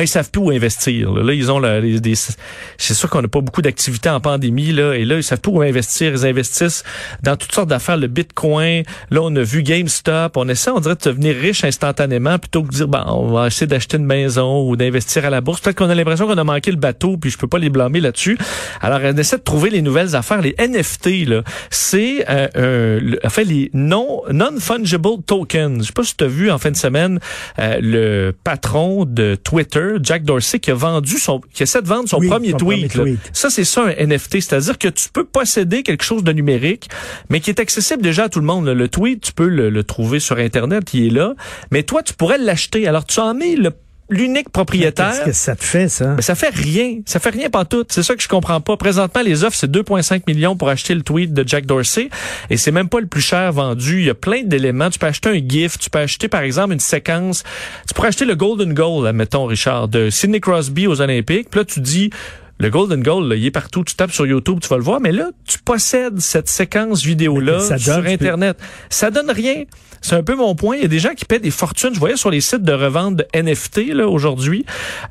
ils 0.00 0.06
savent 0.08 0.30
plus 0.30 0.40
où 0.42 0.50
investir. 0.50 1.12
Là, 1.12 1.22
Là, 1.22 1.32
ils 1.32 1.50
ont 1.50 1.58
la- 1.58 1.80
les- 1.80 2.00
des. 2.00 2.14
C'est 2.14 2.94
sûr 2.94 3.08
qu'on 3.10 3.22
n'a 3.22 3.28
pas 3.28 3.40
beaucoup 3.40 3.62
d'activités 3.62 4.08
en 4.10 4.20
pandémie 4.20 4.72
là, 4.72 4.92
et 4.94 5.04
là 5.04 5.16
ils 5.16 5.22
savent 5.22 5.40
plus 5.40 5.52
où 5.52 5.62
investir. 5.62 6.12
Ils 6.12 6.26
investissent 6.26 6.84
dans 7.22 7.36
toutes 7.36 7.52
sortes 7.52 7.68
d'affaires, 7.68 7.96
le 7.96 8.06
Bitcoin. 8.06 8.82
Là, 9.10 9.20
on 9.22 9.34
a 9.36 9.42
vu 9.42 9.62
GameStop. 9.62 10.36
On 10.36 10.48
essaie, 10.48 10.70
on 10.70 10.80
dirait, 10.80 10.94
de 10.94 11.00
devenir 11.10 11.34
riche 11.36 11.64
instantanément 11.64 12.38
plutôt 12.38 12.62
que 12.62 12.68
de 12.68 12.74
dire, 12.74 12.88
ben, 12.88 13.04
on 13.08 13.28
va 13.32 13.46
essayer 13.46 13.66
d'acheter 13.66 13.96
une 13.96 14.04
maison 14.06 14.68
ou 14.68 14.76
d'investir 14.76 15.24
à 15.24 15.30
la 15.30 15.40
bourse. 15.40 15.60
Peut-être 15.60 15.76
qu'on 15.78 15.90
a 15.90 15.94
l'impression 15.94 16.26
qu'on 16.26 16.38
a 16.38 16.44
manqué 16.44 16.70
le 16.70 16.76
bateau, 16.76 17.16
puis 17.16 17.30
je 17.30 17.38
peux 17.38 17.48
pas 17.48 17.58
les 17.58 17.70
blâmer 17.70 18.00
là-dessus. 18.00 18.36
Alors, 18.80 19.00
on 19.02 19.16
essaie 19.16 19.38
de 19.38 19.42
trouver 19.42 19.70
les 19.70 19.82
nouvelles 19.82 20.14
affaires. 20.16 20.40
Les 20.42 20.54
NFT, 20.58 21.24
là, 21.26 21.42
c'est 21.70 22.24
euh, 22.28 23.00
le- 23.00 23.18
en 23.24 23.30
fait 23.30 23.44
les 23.44 23.70
non 23.72 24.22
non 24.32 24.50
fungible 24.60 25.22
tokens. 25.26 25.82
Je 25.82 25.86
sais 25.88 25.92
pas 25.92 26.04
si 26.04 26.16
tu 26.16 26.24
as 26.24 26.28
vu 26.28 26.50
en 26.50 26.58
fin 26.58 26.70
de 26.70 26.76
semaine 26.76 27.18
euh, 27.58 27.78
le 27.80 28.32
patron 28.44 29.04
de 29.04 29.34
Twitter, 29.36 29.77
Jack 30.02 30.24
Dorsey, 30.24 30.58
qui 30.58 30.70
a 30.70 30.74
vendu 30.74 31.18
son, 31.18 31.40
qui 31.52 31.62
essaie 31.62 31.82
de 31.82 31.86
vendre 31.88 32.08
son 32.08 32.18
Oui, 32.18 32.28
premier 32.28 32.50
son 32.50 32.56
tweet. 32.58 32.92
premier 32.92 33.12
tweet. 33.16 33.30
Ça, 33.32 33.50
c'est 33.50 33.64
ça 33.64 33.84
un 33.86 34.06
NFT, 34.06 34.40
c'est-à-dire 34.40 34.78
que 34.78 34.88
tu 34.88 35.08
peux 35.12 35.24
posséder 35.24 35.82
quelque 35.82 36.04
chose 36.04 36.22
de 36.24 36.32
numérique, 36.32 36.88
mais 37.30 37.40
qui 37.40 37.50
est 37.50 37.60
accessible 37.60 38.02
déjà 38.02 38.24
à 38.24 38.28
tout 38.28 38.40
le 38.40 38.46
monde. 38.46 38.66
là. 38.66 38.74
Le 38.74 38.88
tweet, 38.88 39.20
tu 39.22 39.32
peux 39.32 39.48
le, 39.48 39.70
le 39.70 39.84
trouver 39.84 40.20
sur 40.20 40.38
Internet, 40.38 40.94
il 40.94 41.06
est 41.06 41.10
là, 41.10 41.34
mais 41.70 41.82
toi, 41.82 42.02
tu 42.02 42.14
pourrais 42.14 42.38
l'acheter. 42.38 42.86
Alors, 42.86 43.04
tu 43.04 43.20
en 43.20 43.38
es 43.40 43.56
le 43.56 43.70
l'unique 44.10 44.50
propriétaire. 44.50 45.10
Qu'est-ce 45.12 45.24
que 45.24 45.32
ça 45.32 45.56
te 45.56 45.64
fait, 45.64 45.88
ça? 45.88 46.14
Mais 46.14 46.22
ça 46.22 46.34
fait 46.34 46.54
rien. 46.54 47.00
Ça 47.06 47.20
fait 47.20 47.30
rien 47.30 47.50
pas 47.50 47.64
tout. 47.64 47.84
C'est 47.88 48.02
ça 48.02 48.14
que 48.14 48.22
je 48.22 48.28
comprends 48.28 48.60
pas. 48.60 48.76
Présentement, 48.76 49.22
les 49.22 49.44
offres, 49.44 49.56
c'est 49.56 49.70
2,5 49.70 50.22
millions 50.26 50.56
pour 50.56 50.68
acheter 50.68 50.94
le 50.94 51.02
tweet 51.02 51.32
de 51.32 51.46
Jack 51.46 51.66
Dorsey. 51.66 52.08
Et 52.50 52.56
c'est 52.56 52.72
même 52.72 52.88
pas 52.88 53.00
le 53.00 53.06
plus 53.06 53.20
cher 53.20 53.52
vendu. 53.52 54.00
Il 54.00 54.06
y 54.06 54.10
a 54.10 54.14
plein 54.14 54.42
d'éléments. 54.42 54.90
Tu 54.90 54.98
peux 54.98 55.06
acheter 55.06 55.28
un 55.28 55.40
GIF. 55.46 55.78
Tu 55.78 55.90
peux 55.90 55.98
acheter, 55.98 56.28
par 56.28 56.42
exemple, 56.42 56.72
une 56.72 56.80
séquence. 56.80 57.44
Tu 57.86 57.94
pourrais 57.94 58.08
acheter 58.08 58.24
le 58.24 58.34
Golden 58.34 58.74
Goal, 58.74 59.06
admettons, 59.06 59.46
Richard, 59.46 59.88
de 59.88 60.10
Sidney 60.10 60.40
Crosby 60.40 60.86
aux 60.86 61.00
Olympiques. 61.00 61.50
Puis 61.50 61.60
là, 61.60 61.64
tu 61.64 61.80
dis, 61.80 62.10
le 62.58 62.70
Golden 62.70 63.02
Goal, 63.02 63.28
là, 63.28 63.34
il 63.36 63.46
est 63.46 63.50
partout. 63.50 63.84
Tu 63.84 63.94
tapes 63.94 64.12
sur 64.12 64.26
YouTube, 64.26 64.58
tu 64.60 64.68
vas 64.68 64.76
le 64.76 64.82
voir. 64.82 65.00
Mais 65.00 65.12
là, 65.12 65.30
tu 65.46 65.58
possèdes 65.58 66.20
cette 66.20 66.48
séquence 66.48 67.02
vidéo-là 67.04 67.60
sur 67.78 68.00
peux- 68.02 68.08
Internet. 68.08 68.58
Ça 68.90 69.10
donne 69.10 69.30
rien. 69.30 69.64
C'est 70.00 70.14
un 70.14 70.22
peu 70.22 70.36
mon 70.36 70.54
point. 70.54 70.76
Il 70.76 70.82
y 70.82 70.84
a 70.84 70.88
des 70.88 71.00
gens 71.00 71.14
qui 71.14 71.24
paient 71.24 71.40
des 71.40 71.50
fortunes. 71.50 71.92
Je 71.92 71.98
voyais 71.98 72.16
sur 72.16 72.30
les 72.30 72.40
sites 72.40 72.62
de 72.62 72.72
revente 72.72 73.16
de 73.16 73.26
NFT 73.34 73.92
là 73.92 74.06
aujourd'hui, 74.08 74.64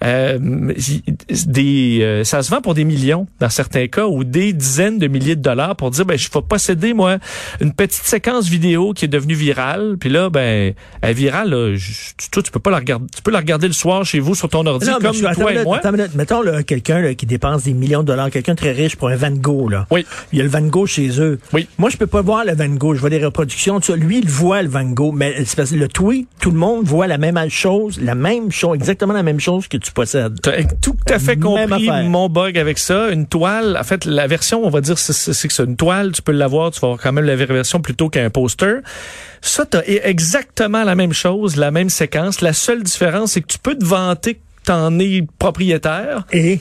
euh, 0.03 0.39
des, 1.45 1.99
euh, 2.01 2.23
ça 2.23 2.41
se 2.43 2.49
vend 2.49 2.61
pour 2.61 2.73
des 2.73 2.85
millions 2.85 3.27
dans 3.39 3.49
certains 3.49 3.87
cas 3.87 4.05
ou 4.07 4.23
des 4.23 4.53
dizaines 4.53 4.97
de 4.97 5.07
milliers 5.07 5.35
de 5.35 5.41
dollars 5.41 5.75
pour 5.75 5.91
dire 5.91 6.05
ben 6.05 6.17
je 6.17 6.29
vais 6.33 6.41
posséder 6.47 6.93
moi 6.93 7.17
une 7.59 7.73
petite 7.73 8.03
séquence 8.03 8.47
vidéo 8.47 8.93
qui 8.93 9.05
est 9.05 9.09
devenue 9.09 9.33
virale. 9.33 9.97
Puis 9.99 10.09
là 10.09 10.29
ben 10.29 10.73
elle 11.01 11.09
est 11.09 11.13
virale. 11.13 11.49
Là, 11.49 11.75
je- 11.75 11.91
tu- 12.17 12.29
toi 12.29 12.41
tu 12.43 12.51
peux 12.51 12.59
pas 12.59 12.71
la 12.71 12.77
regarder. 12.77 13.07
Tu 13.15 13.21
peux 13.21 13.31
la 13.31 13.39
regarder 13.39 13.67
le 13.67 13.73
soir 13.73 14.05
chez 14.05 14.19
vous 14.19 14.35
sur 14.35 14.49
ton 14.49 14.65
ordi 14.65 14.87
Non, 14.87 14.99
comme 15.01 15.13
je- 15.13 15.33
toi 15.33 15.53
et 15.53 15.63
moi. 15.63 15.77
attends. 15.83 15.91
Mettons 16.15 16.41
là, 16.41 16.63
quelqu'un 16.63 17.13
qui 17.13 17.25
dépense 17.37 17.63
des 17.63 17.73
millions 17.73 18.01
de 18.01 18.07
dollars, 18.07 18.29
quelqu'un 18.29 18.55
très 18.55 18.71
riche 18.71 18.95
pour 18.95 19.09
un 19.09 19.15
Van 19.15 19.31
Gogh. 19.31 19.71
Là. 19.71 19.87
Oui. 19.91 20.05
Il 20.31 20.37
y 20.37 20.41
a 20.41 20.43
le 20.43 20.49
Van 20.49 20.61
Gogh 20.61 20.87
chez 20.87 21.19
eux. 21.21 21.39
Oui. 21.53 21.67
Moi, 21.77 21.89
je 21.89 21.97
peux 21.97 22.07
pas 22.07 22.21
voir 22.21 22.45
le 22.45 22.53
Van 22.53 22.67
Gogh. 22.67 22.95
Je 22.95 22.99
vois 23.01 23.09
des 23.09 23.23
reproductions. 23.23 23.79
Tu 23.79 23.87
vois, 23.91 23.97
lui, 23.97 24.19
il 24.19 24.29
voit 24.29 24.61
le 24.61 24.69
Van 24.69 24.83
Gogh. 24.83 25.13
Mais 25.15 25.35
c'est 25.45 25.55
parce 25.55 25.71
que 25.71 25.75
le 25.75 25.87
tweet, 25.87 26.27
tout 26.41 26.51
le 26.51 26.57
monde 26.57 26.85
voit 26.85 27.07
la 27.07 27.17
même 27.17 27.37
chose, 27.49 27.99
la 28.01 28.15
même 28.15 28.51
chose, 28.51 28.75
exactement 28.75 29.13
la 29.13 29.23
même 29.23 29.39
chose 29.39 29.67
que 29.67 29.77
tu 29.77 29.91
possèdes. 29.91 30.41
T'as 30.41 30.63
tout 30.81 30.95
à 31.09 31.19
fait 31.19 31.37
compris 31.37 31.89
mon 32.05 32.29
bug 32.29 32.57
avec 32.57 32.77
ça. 32.77 33.09
Une 33.09 33.27
toile, 33.27 33.77
en 33.79 33.83
fait, 33.83 34.05
la 34.05 34.27
version, 34.27 34.65
on 34.65 34.69
va 34.69 34.81
dire, 34.81 34.97
c'est- 34.97 35.47
que 35.47 35.53
c'est 35.53 35.63
une 35.63 35.75
toile, 35.77 36.11
tu 36.11 36.21
peux 36.21 36.31
l'avoir, 36.31 36.71
tu 36.71 36.79
vas 36.79 36.87
avoir 36.87 37.01
quand 37.01 37.11
même 37.13 37.25
la 37.25 37.35
version 37.35 37.79
plutôt 37.79 38.09
qu'un 38.09 38.29
poster. 38.29 38.77
Ça, 39.41 39.65
t'as 39.65 39.83
exactement 39.85 40.83
la 40.83 40.95
même 40.95 41.13
chose, 41.13 41.55
la 41.55 41.71
même 41.71 41.89
séquence. 41.89 42.41
La 42.41 42.53
seule 42.53 42.83
différence, 42.83 43.33
c'est 43.33 43.41
que 43.41 43.47
tu 43.47 43.59
peux 43.59 43.75
te 43.77 43.85
vanter 43.85 44.35
que 44.35 44.39
t'en 44.65 44.97
es 44.99 45.25
propriétaire, 45.39 46.25
Et 46.33 46.59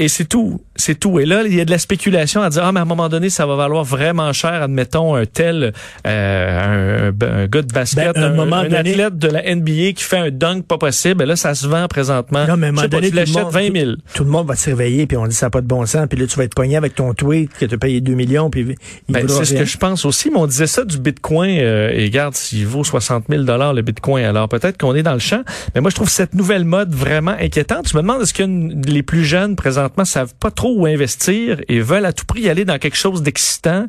Et 0.00 0.06
c'est 0.08 0.26
tout, 0.26 0.60
c'est 0.76 0.94
tout. 0.98 1.18
Et 1.18 1.26
là, 1.26 1.42
il 1.44 1.54
y 1.54 1.60
a 1.60 1.64
de 1.64 1.70
la 1.72 1.78
spéculation 1.78 2.40
à 2.40 2.50
dire 2.50 2.62
ah 2.64 2.70
mais 2.72 2.78
à 2.78 2.82
un 2.82 2.86
moment 2.86 3.08
donné, 3.08 3.30
ça 3.30 3.46
va 3.46 3.56
valoir 3.56 3.84
vraiment 3.84 4.32
cher. 4.32 4.62
Admettons 4.62 5.16
un 5.16 5.26
tel, 5.26 5.72
euh, 6.06 7.10
un, 7.10 7.26
un 7.26 7.46
gars 7.46 7.62
de 7.62 7.72
basket, 7.72 8.14
Ben, 8.14 8.22
un 8.22 8.26
un, 8.32 8.34
moment 8.34 8.56
un 8.56 8.64
donné- 8.68 8.76
athlète 8.92 9.18
de 9.18 9.28
la 9.28 9.42
NBA 9.54 9.92
qui 9.94 10.04
fait 10.04 10.18
un 10.18 10.30
dunk 10.30 10.62
pas 10.66 10.78
possible. 10.78 11.16
Ben 11.16 11.26
là, 11.28 11.36
ça 11.36 11.54
se 11.54 11.66
vend 11.66 11.86
présentement. 11.88 12.46
Non, 12.46 12.56
mais 12.56 12.66
à 12.66 12.68
un 12.68 12.72
moment 12.72 12.82
pas, 12.82 12.88
donné, 12.88 13.10
tu 13.10 13.16
l'achètes 13.16 13.36
monde- 13.44 13.52
20 13.52 13.72
000. 13.76 13.92
Tout 14.14 14.24
le 14.24 14.30
monde 14.30 14.46
va 14.46 14.54
se 14.56 14.70
réveiller, 14.70 15.06
puis 15.06 15.16
on 15.16 15.26
dit 15.26 15.34
ça 15.34 15.46
n'a 15.46 15.50
pas 15.50 15.60
de 15.60 15.66
bon 15.66 15.84
sens, 15.86 16.06
puis 16.08 16.18
là, 16.18 16.26
tu 16.26 16.36
vas 16.36 16.44
être 16.44 16.54
pogné 16.54 16.76
avec 16.76 16.94
ton 16.94 17.12
tweet 17.14 17.50
que 17.58 17.66
tu 17.66 17.74
as 17.74 17.78
payé 17.78 18.00
2 18.00 18.14
millions, 18.14 18.50
puis 18.50 18.76
il 19.08 19.12
Ben, 19.12 19.26
c'est 19.28 19.44
ce 19.44 19.54
que 19.54 19.64
je 19.64 19.76
pense 19.78 20.04
aussi, 20.04 20.30
mais 20.30 20.38
on 20.38 20.46
disait 20.46 20.66
ça 20.66 20.84
du 20.84 20.98
Bitcoin, 20.98 21.58
euh, 21.60 21.90
et 21.92 22.04
regarde, 22.04 22.34
s'il 22.34 22.66
vaut 22.66 22.84
60 22.84 23.24
000 23.28 23.42
le 23.42 23.82
Bitcoin, 23.82 24.24
alors 24.24 24.48
peut-être 24.48 24.78
qu'on 24.78 24.94
est 24.94 25.02
dans 25.02 25.12
le 25.14 25.18
champ. 25.18 25.42
Mais 25.74 25.80
moi, 25.80 25.90
je 25.90 25.96
trouve 25.96 26.08
cette 26.08 26.34
nouvelle 26.34 26.64
mode 26.64 26.94
vraiment 26.94 27.34
inquiétante. 27.40 27.88
Je 27.88 27.96
me 27.96 28.02
demande, 28.02 28.22
est-ce 28.22 28.34
que 28.34 28.44
les 28.88 29.02
plus 29.02 29.24
jeunes, 29.24 29.56
présentement, 29.88 30.04
savent 30.04 30.34
pas 30.34 30.50
trop 30.50 30.74
où 30.74 30.86
investir 30.86 31.60
et 31.68 31.80
veulent 31.80 32.06
à 32.06 32.12
tout 32.12 32.24
prix 32.24 32.48
aller 32.48 32.64
dans 32.64 32.78
quelque 32.78 32.96
chose 32.96 33.22
d'excitant. 33.22 33.86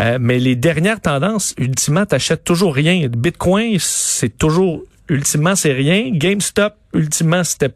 Euh, 0.00 0.18
mais 0.20 0.38
les 0.38 0.56
dernières 0.56 1.00
tendances, 1.00 1.54
ultimement, 1.58 2.06
t'achètes 2.06 2.44
toujours 2.44 2.74
rien. 2.74 3.06
Bitcoin, 3.08 3.76
c'est 3.78 4.36
toujours, 4.36 4.82
ultimement, 5.08 5.56
c'est 5.56 5.72
rien. 5.72 6.10
GameStop, 6.12 6.74
ultimement, 6.94 7.44
c'était 7.44 7.70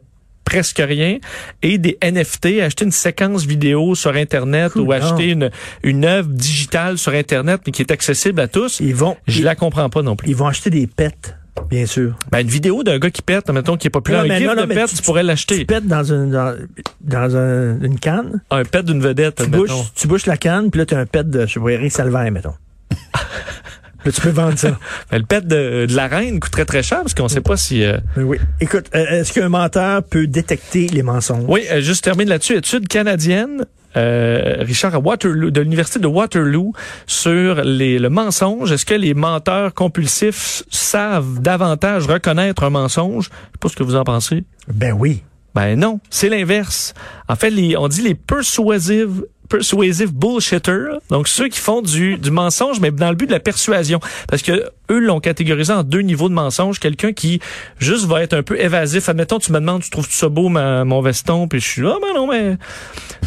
presque 0.45 0.81
rien 0.83 1.19
et 1.61 1.77
des 1.77 1.97
NFT 2.01 2.61
acheter 2.61 2.83
une 2.83 2.91
séquence 2.91 3.45
vidéo 3.45 3.93
sur 3.93 4.15
internet 4.15 4.75
ou 4.77 4.91
acheter 4.91 5.29
une 5.29 5.51
une 5.83 6.05
œuvre 6.05 6.29
digitale 6.29 6.97
sur 6.97 7.13
internet 7.13 7.61
mais 7.67 7.71
qui 7.71 7.83
est 7.83 7.91
accessible 7.91 8.39
à 8.39 8.47
tous 8.47 8.79
Ils 8.79 8.95
vont, 8.95 9.15
je 9.27 9.39
ils, 9.39 9.43
la 9.43 9.53
comprends 9.53 9.89
pas 9.91 10.01
non 10.01 10.15
plus 10.15 10.27
ils 10.27 10.35
vont 10.35 10.47
acheter 10.47 10.71
des 10.71 10.87
pets, 10.87 11.37
bien 11.69 11.85
sûr. 11.85 12.15
ben, 12.31 12.39
une 12.39 12.47
vidéo 12.47 12.83
d'un 12.83 12.99
gars 12.99 13.09
qui 13.09 13.21
pète 13.21 13.49
mettons 13.49 13.77
qui 13.77 13.87
est 13.87 13.89
populaire 13.89 14.23
Non, 14.25 14.33
un 14.33 14.39
non, 14.39 14.55
non, 14.55 14.61
de 14.67 14.73
pète 14.73 14.89
tu- 14.89 14.95
tu, 14.97 15.01
pourrais 15.03 15.21
Tu 15.21 15.27
l'acheter 15.27 15.65
pètes 15.65 15.87
dans 15.87 16.03
une, 16.03 16.31
dans, 16.31 16.55
dans 17.01 17.35
un- 17.35 17.79
une 17.81 17.99
canne, 17.99 18.41
un 18.51 18.63
pet 18.63 18.83
d'une 18.83 19.01
vedette 19.01 19.43
tu 19.43 19.49
bouches, 19.49 19.71
tu 19.95 20.07
bouches 20.07 20.25
la 20.25 20.37
canne, 20.37 20.69
puis 20.71 20.79
là, 20.79 20.85
tu 20.85 20.95
as 20.95 20.99
un 20.99 21.05
pet 21.05 21.29
de, 21.29 21.45
je 21.45 21.53
sais 21.53 21.59
pas, 21.59 21.69
Eric 21.69 21.91
Salvaire, 21.91 22.31
mettons. 22.31 22.53
là, 24.05 24.11
tu 24.11 24.21
peux 24.21 24.29
vendre 24.29 24.57
ça. 24.57 24.77
Ben, 25.11 25.17
le 25.19 25.25
pet 25.25 25.45
de, 25.45 25.85
de 25.85 25.95
la 25.95 26.07
reine 26.07 26.39
coûterait 26.39 26.65
très 26.65 26.83
cher 26.83 26.99
parce 27.01 27.13
qu'on 27.13 27.27
sait 27.27 27.41
pas 27.41 27.57
si 27.57 27.83
euh, 27.83 27.97
Mais 28.15 28.23
oui. 28.23 28.37
Écoute, 28.61 28.85
euh, 28.95 29.05
est-ce 29.19 29.33
qu'un 29.33 29.49
menteur 29.49 30.03
peut 30.03 30.27
détecter 30.27 30.87
les 30.87 31.03
mensonges? 31.03 31.43
Oui, 31.47 31.65
euh, 31.71 31.81
juste 31.81 32.03
termine 32.03 32.29
là-dessus. 32.29 32.55
Étude 32.57 32.87
canadienne, 32.87 33.65
euh, 33.97 34.57
Richard, 34.59 34.95
à 34.95 34.99
Waterloo, 34.99 35.51
de 35.51 35.61
l'Université 35.61 35.99
de 35.99 36.07
Waterloo, 36.07 36.73
sur 37.07 37.61
les, 37.63 37.99
le 37.99 38.09
mensonge. 38.09 38.71
Est-ce 38.71 38.85
que 38.85 38.93
les 38.93 39.13
menteurs 39.13 39.73
compulsifs 39.73 40.63
savent 40.69 41.41
davantage 41.41 42.07
reconnaître 42.07 42.63
un 42.63 42.69
mensonge? 42.69 43.25
Je 43.25 43.29
sais 43.29 43.59
pas 43.59 43.69
ce 43.69 43.75
que 43.75 43.83
vous 43.83 43.95
en 43.95 44.03
pensez. 44.03 44.43
Ben 44.67 44.93
oui. 44.93 45.23
Ben 45.55 45.77
non, 45.77 45.99
c'est 46.09 46.29
l'inverse. 46.29 46.93
En 47.27 47.35
fait, 47.35 47.49
les, 47.49 47.75
on 47.75 47.87
dit 47.87 48.01
les 48.01 48.15
persuasive 48.15 49.23
persuasive 49.49 50.13
bullshitters, 50.13 50.99
donc 51.09 51.27
ceux 51.27 51.47
qui 51.47 51.59
font 51.59 51.81
du, 51.81 52.17
du 52.17 52.29
mensonge, 52.29 52.79
mais 52.79 52.91
dans 52.91 53.09
le 53.09 53.15
but 53.15 53.25
de 53.25 53.31
la 53.31 53.39
persuasion. 53.39 53.99
Parce 54.27 54.43
que 54.43 54.63
eux 54.91 54.99
l'ont 54.99 55.19
catégorisé 55.19 55.73
en 55.73 55.83
deux 55.83 56.01
niveaux 56.01 56.29
de 56.29 56.33
mensonge. 56.33 56.79
Quelqu'un 56.79 57.13
qui 57.13 57.39
juste 57.79 58.05
va 58.05 58.21
être 58.23 58.33
un 58.33 58.43
peu 58.43 58.59
évasif. 58.59 59.09
Admettons, 59.09 59.39
tu 59.39 59.51
me 59.51 59.59
demandes, 59.59 59.81
tu 59.83 59.89
trouves 59.89 60.07
ça 60.09 60.29
beau, 60.29 60.49
ma- 60.49 60.83
mon 60.85 61.01
veston, 61.01 61.47
puis 61.47 61.59
je 61.59 61.67
suis 61.67 61.81
là, 61.81 61.93
ah 61.95 61.99
ben 62.01 62.13
non, 62.15 62.27
mais 62.27 62.57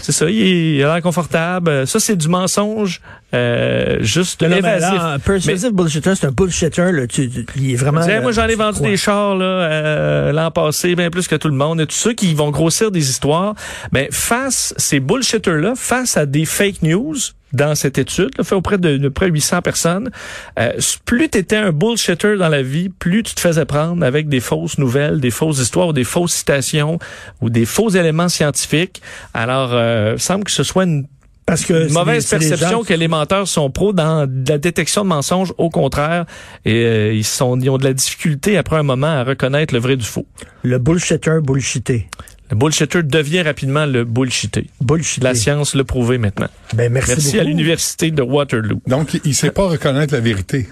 c'est 0.00 0.12
ça, 0.12 0.28
il, 0.28 0.40
est- 0.42 0.74
il 0.76 0.82
a 0.84 0.94
l'air 0.94 1.02
confortable. 1.02 1.86
Ça, 1.86 2.00
c'est 2.00 2.16
du 2.16 2.28
mensonge 2.28 3.00
euh, 3.34 3.98
juste 4.00 4.42
Non, 4.42 4.48
mais 4.50 4.58
évasif. 4.58 4.92
là, 4.92 5.12
un 5.12 5.18
persuasive 5.18 5.72
bullshitter, 5.72 6.14
c'est 6.14 6.26
un 6.26 6.32
bullshitter, 6.32 6.92
là. 6.92 7.06
Tu, 7.06 7.30
tu- 7.30 7.46
il 7.56 7.72
est 7.72 7.76
vraiment. 7.76 8.00
Disais, 8.00 8.16
là, 8.16 8.20
moi, 8.20 8.32
j'en 8.32 8.46
ai 8.46 8.54
vendu 8.54 8.78
quoi? 8.80 8.88
des 8.88 8.96
chars 8.96 9.34
là 9.36 9.44
euh, 9.44 10.32
l'an 10.32 10.50
passé, 10.50 10.94
bien 10.94 11.08
plus 11.10 11.28
que 11.28 11.36
tout 11.36 11.48
le 11.48 11.54
monde. 11.54 11.80
Et 11.80 11.86
tous 11.86 11.94
ceux 11.96 12.12
qui 12.12 12.34
vont 12.34 12.50
grossir 12.50 12.90
des 12.90 13.08
histoires, 13.08 13.54
ben 13.90 14.08
face 14.10 14.74
ces 14.76 15.00
bullshitters-là, 15.00 15.74
face 15.76 16.16
à 16.16 16.26
des 16.26 16.44
fake 16.44 16.82
news 16.82 17.16
dans 17.52 17.74
cette 17.74 17.98
étude, 17.98 18.30
là, 18.38 18.44
fait 18.44 18.54
auprès 18.54 18.78
de, 18.78 18.96
de 18.96 19.08
près 19.08 19.28
800 19.28 19.62
personnes, 19.62 20.10
euh, 20.58 20.72
plus 21.04 21.28
tu 21.28 21.38
étais 21.38 21.56
un 21.56 21.72
bullshitter 21.72 22.36
dans 22.36 22.48
la 22.48 22.62
vie, 22.62 22.88
plus 22.88 23.22
tu 23.22 23.34
te 23.34 23.40
faisais 23.40 23.64
prendre 23.64 24.04
avec 24.04 24.28
des 24.28 24.40
fausses 24.40 24.78
nouvelles, 24.78 25.20
des 25.20 25.30
fausses 25.30 25.58
histoires 25.58 25.88
ou 25.88 25.92
des 25.92 26.04
fausses 26.04 26.32
citations 26.32 26.98
ou 27.40 27.50
des 27.50 27.66
faux 27.66 27.90
éléments 27.90 28.28
scientifiques. 28.28 29.02
Alors, 29.34 29.70
euh, 29.72 30.16
semble 30.18 30.44
que 30.44 30.50
ce 30.50 30.62
soit 30.62 30.84
une 30.84 31.06
Parce 31.46 31.64
que 31.64 31.74
une 31.74 31.88
c'est 31.88 31.94
mauvaise 31.94 32.28
perception 32.28 32.70
gens 32.70 32.82
que 32.82 32.94
les 32.94 33.08
menteurs 33.08 33.48
sont 33.48 33.70
pros 33.70 33.92
dans 33.92 34.20
la 34.48 34.58
détection 34.58 35.02
de 35.02 35.08
mensonges. 35.08 35.52
Au 35.58 35.70
contraire, 35.70 36.24
et 36.64 36.84
euh, 36.84 37.12
ils 37.12 37.24
sont 37.24 37.58
ils 37.58 37.68
ont 37.68 37.78
de 37.78 37.84
la 37.84 37.92
difficulté 37.92 38.56
après 38.56 38.76
un 38.76 38.82
moment 38.82 39.08
à 39.08 39.24
reconnaître 39.24 39.74
le 39.74 39.80
vrai 39.80 39.96
du 39.96 40.04
faux. 40.04 40.26
Le 40.62 40.78
bullshitter 40.78 41.38
bullshité. 41.42 42.08
Le 42.52 42.58
bullshitter 42.58 43.02
devient 43.02 43.40
rapidement 43.40 43.86
le 43.86 44.04
bullshité. 44.04 44.66
Bullshité. 44.82 45.24
La 45.24 45.34
science 45.34 45.74
l'a 45.74 45.84
prouvé 45.84 46.18
maintenant. 46.18 46.48
Ben, 46.74 46.92
merci, 46.92 47.12
Merci 47.12 47.26
beaucoup. 47.28 47.40
à 47.40 47.44
l'université 47.44 48.10
de 48.10 48.20
Waterloo. 48.20 48.82
Donc, 48.86 49.18
il 49.24 49.34
sait 49.34 49.50
pas 49.50 49.66
reconnaître 49.68 50.12
la 50.12 50.20
vérité. 50.20 50.68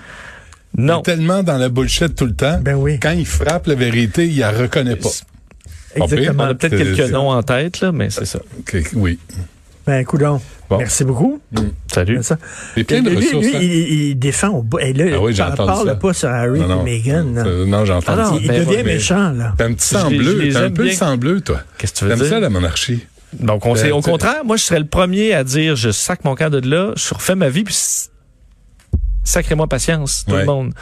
Il 0.76 0.84
Non. 0.84 1.00
est 1.00 1.04
tellement 1.04 1.42
dans 1.42 1.56
la 1.56 1.70
bullshit 1.70 2.14
tout 2.14 2.26
le 2.26 2.34
temps. 2.34 2.60
Ben 2.60 2.74
oui. 2.74 3.00
Quand 3.00 3.12
il 3.12 3.24
frappe 3.24 3.66
la 3.66 3.74
vérité, 3.76 4.26
il 4.28 4.40
la 4.40 4.50
reconnaît 4.52 4.96
pas. 4.96 5.08
On 5.98 6.04
Exactement. 6.04 6.42
a 6.44 6.54
peut-être 6.54 6.76
quelques 6.76 7.10
noms 7.10 7.30
en 7.30 7.42
tête, 7.42 7.80
là, 7.80 7.92
mais 7.92 8.10
c'est 8.10 8.26
ça. 8.26 8.40
Ok, 8.58 8.76
oui. 8.92 9.18
Ben, 9.86 10.04
coudon. 10.04 10.38
Bon. 10.70 10.78
Merci 10.78 11.02
beaucoup. 11.02 11.40
Salut. 11.92 12.22
Ça. 12.22 12.38
Plein 12.86 13.02
de 13.02 13.10
lui, 13.10 13.16
ressources. 13.16 13.44
lui, 13.44 13.56
hein. 13.56 13.60
il, 13.60 13.92
il 14.10 14.14
défend 14.18 14.50
au 14.50 14.62
bout. 14.62 14.78
Et 14.78 14.92
là, 14.92 15.06
Ah 15.16 15.20
oui, 15.20 15.34
parle, 15.36 15.88
ça. 15.88 15.94
pas 15.96 16.12
sur 16.12 16.28
Harry 16.28 16.60
et 16.60 16.84
Meghan. 16.84 17.34
Euh, 17.38 17.66
non. 17.66 17.84
Ah 18.06 18.14
non, 18.16 18.38
il 18.40 18.46
ben, 18.46 18.64
devient 18.64 18.84
méchant, 18.84 19.32
là. 19.32 19.52
T'as 19.58 19.64
un 19.66 19.72
petit 19.72 19.88
sang 19.88 20.08
Je 20.08 20.14
je 20.14 20.20
bleu. 20.22 20.48
T'as 20.52 20.62
un 20.66 20.70
peu 20.70 20.84
le 20.84 20.92
sang 20.92 21.16
bleu, 21.16 21.40
toi. 21.40 21.60
Qu'est-ce 21.76 21.92
que 21.94 21.98
tu 21.98 22.04
veux 22.04 22.10
T'aimes 22.10 22.20
dire? 22.20 22.28
ça, 22.28 22.38
la 22.40 22.50
monarchie? 22.50 23.04
Donc, 23.32 23.66
on 23.66 23.74
sait, 23.74 23.88
Ben, 23.88 23.94
au 23.94 24.00
contraire, 24.00 24.44
moi, 24.44 24.56
je 24.56 24.62
serais 24.62 24.78
le 24.78 24.86
premier 24.86 25.34
à 25.34 25.42
dire, 25.42 25.74
je 25.74 25.90
sac 25.90 26.24
mon 26.24 26.36
cœur 26.36 26.50
de 26.50 26.60
là, 26.68 26.92
je 26.96 27.14
refais 27.14 27.34
ma 27.34 27.48
vie, 27.48 27.64
puis 27.64 27.76
sacrez-moi 29.24 29.66
patience, 29.66 30.24
tout 30.26 30.32
Ouais. 30.34 30.40
le 30.40 30.46
monde. 30.46 30.72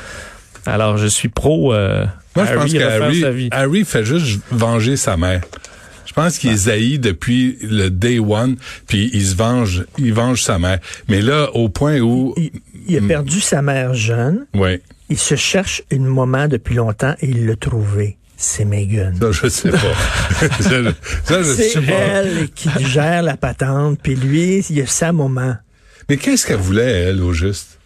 Alors, 0.67 0.99
je 0.99 1.07
suis 1.07 1.29
pro 1.29 1.73
euh, 1.73 2.05
Moi, 2.37 2.45
je 2.45 2.53
pense 2.53 2.61
Harry 2.63 2.73
refaire 2.85 2.99
qu'Harry 3.01 3.21
sa 3.23 3.31
vie. 3.31 3.49
Harry 3.53 3.85
fait 3.85 4.05
juste 4.05 4.41
venger 4.51 4.97
sa 4.99 5.17
mère. 5.17 5.41
Je 6.19 6.23
pense 6.25 6.39
qu'il 6.39 6.51
est 6.51 6.67
haï 6.69 6.99
depuis 6.99 7.59
le 7.63 7.91
day 7.91 8.19
one, 8.19 8.57
puis 8.89 9.09
il 9.13 9.25
se 9.25 9.37
venge, 9.37 9.85
il 9.99 10.13
venge 10.13 10.43
sa 10.43 10.59
mère. 10.59 10.81
Mais 11.09 11.21
là, 11.23 11.49
au 11.55 11.69
point 11.69 12.01
où, 12.01 12.35
Il, 12.37 12.51
il 12.89 12.97
a 12.99 13.01
perdu 13.03 13.41
sa 13.41 13.63
mère 13.63 13.95
jeune. 13.95 14.45
ouais, 14.55 14.81
Il 15.11 15.17
se 15.19 15.37
cherche 15.37 15.83
une 15.93 16.07
moment 16.07 16.49
depuis 16.49 16.75
longtemps 16.75 17.15
et 17.21 17.29
il 17.29 17.47
l'a 17.47 17.55
trouvé. 17.55 18.17
C'est 18.37 18.65
Meghan. 18.65 19.13
ça 19.21 19.31
je 19.31 19.49
sais 19.49 19.71
pas. 19.71 19.79
ça, 20.61 20.83
je- 20.83 20.91
ça, 21.25 21.45
C'est 21.45 21.69
sais 21.69 21.81
pas. 21.83 21.93
elle 21.93 22.49
qui 22.51 22.69
gère 22.85 23.23
la 23.23 23.37
patente, 23.37 24.01
puis 24.03 24.17
lui, 24.17 24.65
il 24.71 24.81
a 24.81 24.87
sa 24.87 25.13
moment. 25.13 25.55
Mais 26.09 26.17
qu'est-ce 26.17 26.45
qu'elle 26.47 26.57
voulait 26.59 26.91
elle 27.03 27.23
au 27.23 27.33
juste? 27.33 27.78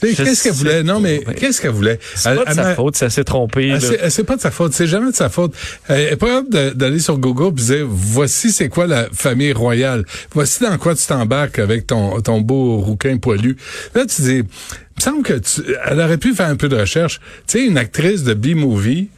Qu'est-ce 0.00 0.42
qu'elle 0.42 0.52
voulait? 0.52 0.82
Non, 0.82 1.00
mais 1.00 1.22
mais- 1.26 1.34
qu'est-ce 1.34 1.60
qu'elle 1.60 1.70
voulait? 1.70 1.98
C'est 2.14 2.34
pas 2.36 2.44
de 2.44 2.54
sa 2.54 2.62
m'a- 2.62 2.74
faute, 2.74 2.96
ça 2.96 3.08
s'est 3.08 3.24
trompé. 3.24 3.72
Ah, 3.72 4.10
c'est 4.10 4.24
pas 4.24 4.36
de 4.36 4.40
sa 4.42 4.50
faute, 4.50 4.72
c'est 4.74 4.86
jamais 4.86 5.10
de 5.10 5.16
sa 5.16 5.28
faute. 5.30 5.54
Elle 5.88 6.12
est 6.12 6.16
pas 6.16 6.26
capable 6.42 6.74
d'aller 6.74 6.98
sur 6.98 7.18
Google 7.18 7.58
et 7.60 7.64
dire 7.64 7.86
voici 7.88 8.52
c'est 8.52 8.68
quoi 8.68 8.86
la 8.86 9.08
famille 9.12 9.52
royale. 9.52 10.04
Voici 10.32 10.62
dans 10.62 10.76
quoi 10.78 10.94
tu 10.94 11.06
t'embarques 11.06 11.58
avec 11.58 11.86
ton 11.86 12.20
ton 12.20 12.40
beau 12.40 12.78
rouquin 12.78 13.16
poilu. 13.16 13.56
Là 13.94 14.04
tu 14.06 14.20
dis, 14.22 14.36
il 14.36 14.42
me 14.42 15.00
semble 15.00 15.22
que 15.22 15.34
tu, 15.34 15.62
elle 15.86 16.00
aurait 16.00 16.18
pu 16.18 16.34
faire 16.34 16.48
un 16.48 16.56
peu 16.56 16.68
de 16.68 16.76
recherche. 16.76 17.20
Tu 17.46 17.58
sais 17.58 17.64
une 17.64 17.78
actrice 17.78 18.22
de 18.22 18.34
B-movie 18.34 19.08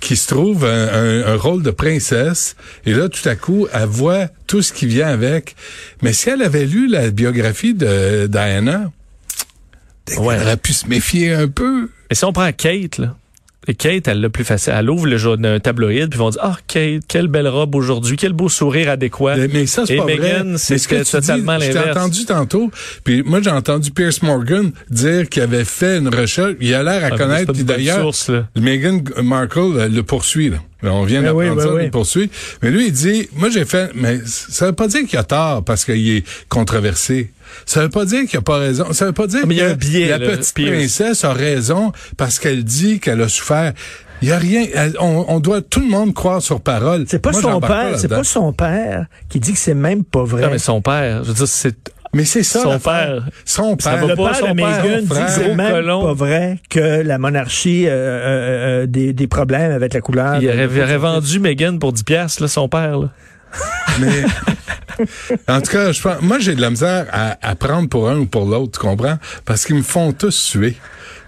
qui 0.00 0.16
se 0.16 0.26
trouve 0.28 0.64
un, 0.66 0.88
un- 0.88 1.26
un 1.32 1.36
rôle 1.36 1.62
de 1.62 1.70
princesse 1.70 2.56
et 2.84 2.92
là 2.92 3.08
tout 3.08 3.26
à 3.28 3.36
coup 3.36 3.68
elle 3.72 3.84
voit 3.86 4.26
tout 4.48 4.62
ce 4.62 4.72
qui 4.72 4.86
vient 4.86 5.06
avec. 5.08 5.54
Mais 6.02 6.12
si 6.12 6.28
elle 6.28 6.42
avait 6.42 6.66
lu 6.66 6.88
la 6.88 7.10
biographie 7.10 7.72
de 7.74 8.26
Diana, 8.26 8.90
Ouais. 10.18 10.34
elle 10.36 10.42
aurait 10.42 10.56
pu 10.56 10.72
se 10.72 10.86
méfier 10.86 11.32
un 11.32 11.48
peu. 11.48 11.90
Et 12.10 12.14
si 12.14 12.24
on 12.24 12.32
prend 12.32 12.50
Kate, 12.52 12.98
là, 12.98 13.14
et 13.66 13.74
Kate, 13.74 14.08
elle 14.08 14.20
l'a 14.20 14.28
plus 14.28 14.44
facile. 14.44 14.74
Elle 14.76 14.90
ouvre 14.90 15.06
le 15.06 15.16
journal, 15.16 15.54
un 15.54 15.60
tabloïd, 15.60 16.10
puis 16.10 16.18
ils 16.18 16.22
vont 16.22 16.30
dire, 16.30 16.40
ah, 16.44 16.56
Kate, 16.66 17.02
quelle 17.08 17.28
belle 17.28 17.48
robe 17.48 17.74
aujourd'hui, 17.74 18.16
quel 18.16 18.34
beau 18.34 18.48
sourire 18.48 18.90
adéquat. 18.90 19.36
Mais, 19.50 19.66
ça, 19.66 19.86
c'est 19.86 19.96
pas 19.96 20.04
vrai. 20.04 20.16
Meghan, 20.18 20.44
Mais 20.70 20.78
ce 20.78 20.88
que 20.88 21.10
totalement 21.10 21.56
l'inverse. 21.56 21.96
entendu 21.96 22.26
tantôt, 22.26 22.70
puis 23.04 23.22
moi, 23.22 23.40
j'ai 23.42 23.50
entendu 23.50 23.90
Pierce 23.90 24.22
Morgan 24.22 24.70
dire 24.90 25.28
qu'il 25.28 25.42
avait 25.42 25.64
fait 25.64 25.98
une 25.98 26.14
recherche. 26.14 26.54
Il 26.60 26.74
a 26.74 26.82
l'air 26.82 27.04
à 27.04 27.06
Ah, 27.06 27.10
c'est 27.12 27.16
connaître, 27.16 27.52
puis 27.52 27.64
d'ailleurs. 27.64 28.10
Meghan 28.54 29.00
Markle 29.22 29.88
le 29.90 30.02
poursuit, 30.02 30.50
là. 30.50 30.58
On 30.82 31.04
vient 31.04 31.20
oui, 31.32 31.46
d'apprendre 31.46 31.62
ça, 31.62 31.74
oui. 31.74 31.84
il 31.84 31.90
poursuit. 31.90 32.30
Mais 32.62 32.70
lui, 32.70 32.88
il 32.88 32.92
dit, 32.92 33.26
moi, 33.36 33.48
j'ai 33.48 33.64
fait, 33.64 33.90
mais 33.94 34.20
ça 34.26 34.66
veut 34.66 34.72
pas 34.72 34.86
dire 34.86 35.06
qu'il 35.06 35.18
a 35.18 35.24
tort 35.24 35.64
parce 35.64 35.86
qu'il 35.86 36.16
est 36.16 36.24
controversé. 36.50 37.30
Ça 37.66 37.80
veut 37.82 37.88
pas 37.88 38.04
dire 38.04 38.26
qu'il 38.26 38.38
a 38.38 38.42
pas 38.42 38.58
raison. 38.58 38.92
Ça 38.92 39.06
veut 39.06 39.12
pas 39.12 39.26
dire 39.26 39.46
Mais 39.46 39.54
il 39.54 39.58
y 39.58 39.62
a 39.62 39.66
que 39.68 39.72
un 39.72 39.76
biais, 39.76 40.08
la 40.08 40.18
là, 40.18 40.26
petite 40.36 40.54
Pierce. 40.54 40.70
princesse 40.76 41.24
a 41.24 41.32
raison 41.32 41.92
parce 42.16 42.38
qu'elle 42.38 42.64
dit 42.64 43.00
qu'elle 43.00 43.20
a 43.22 43.28
souffert. 43.28 43.72
Il 44.22 44.28
y 44.28 44.32
a 44.32 44.38
rien. 44.38 44.64
elle- 44.74 44.94
on, 45.00 45.24
on 45.28 45.40
doit 45.40 45.60
tout 45.60 45.80
le 45.80 45.88
monde 45.88 46.14
croire 46.14 46.40
sur 46.40 46.60
parole. 46.60 47.04
C'est 47.08 47.18
pas 47.18 47.32
Moi, 47.32 47.42
son 47.42 47.60
père, 47.60 47.98
c'est 47.98 48.08
pas 48.08 48.24
son 48.24 48.52
père 48.52 49.06
qui 49.28 49.40
dit 49.40 49.52
que 49.52 49.58
c'est 49.58 49.74
même 49.74 50.04
pas 50.04 50.24
vrai. 50.24 50.42
Non, 50.42 50.48
mais 50.50 50.58
son 50.58 50.80
père, 50.80 51.22
je 51.24 51.28
veux 51.28 51.34
dire, 51.34 51.48
c'est 51.48 51.76
Mais 52.14 52.24
c'est 52.24 52.44
ça. 52.44 52.62
Son 52.62 52.78
père. 52.78 53.26
Son 53.44 53.76
Ça 53.78 53.90
père. 53.90 54.00
va 54.02 54.06
le 54.06 54.16
pas, 54.16 54.30
père 54.30 54.36
son 54.36 54.54
de 54.54 55.00
dit 55.00 55.08
que 55.08 55.30
c'est 55.30 55.54
même 55.54 55.72
colon. 55.72 56.02
pas 56.04 56.12
vrai 56.14 56.58
que 56.70 57.02
la 57.02 57.18
monarchie 57.18 57.86
a 57.88 57.90
euh, 57.92 58.86
des, 58.86 59.12
des 59.12 59.26
problèmes 59.26 59.72
avec 59.72 59.92
la 59.94 60.00
couleur. 60.00 60.36
il 60.40 60.48
aurait, 60.48 60.68
il 60.72 60.80
aurait 60.80 60.96
vendu 60.96 61.40
Meghan 61.40 61.76
pour 61.78 61.92
10 61.92 62.04
piastres, 62.04 62.40
là, 62.42 62.48
son 62.48 62.68
père. 62.68 62.98
Là. 63.00 63.10
Mais 64.00 64.06
En 65.48 65.60
tout 65.60 65.70
cas, 65.72 65.92
je 65.92 66.00
pense, 66.00 66.20
moi, 66.22 66.38
j'ai 66.38 66.54
de 66.54 66.60
la 66.60 66.70
misère 66.70 67.06
à, 67.12 67.36
à 67.42 67.54
prendre 67.54 67.88
pour 67.88 68.08
un 68.08 68.18
ou 68.18 68.26
pour 68.26 68.46
l'autre, 68.46 68.78
tu 68.78 68.86
comprends? 68.86 69.18
Parce 69.44 69.64
qu'ils 69.64 69.76
me 69.76 69.82
font 69.82 70.12
tous 70.12 70.34
suer. 70.34 70.76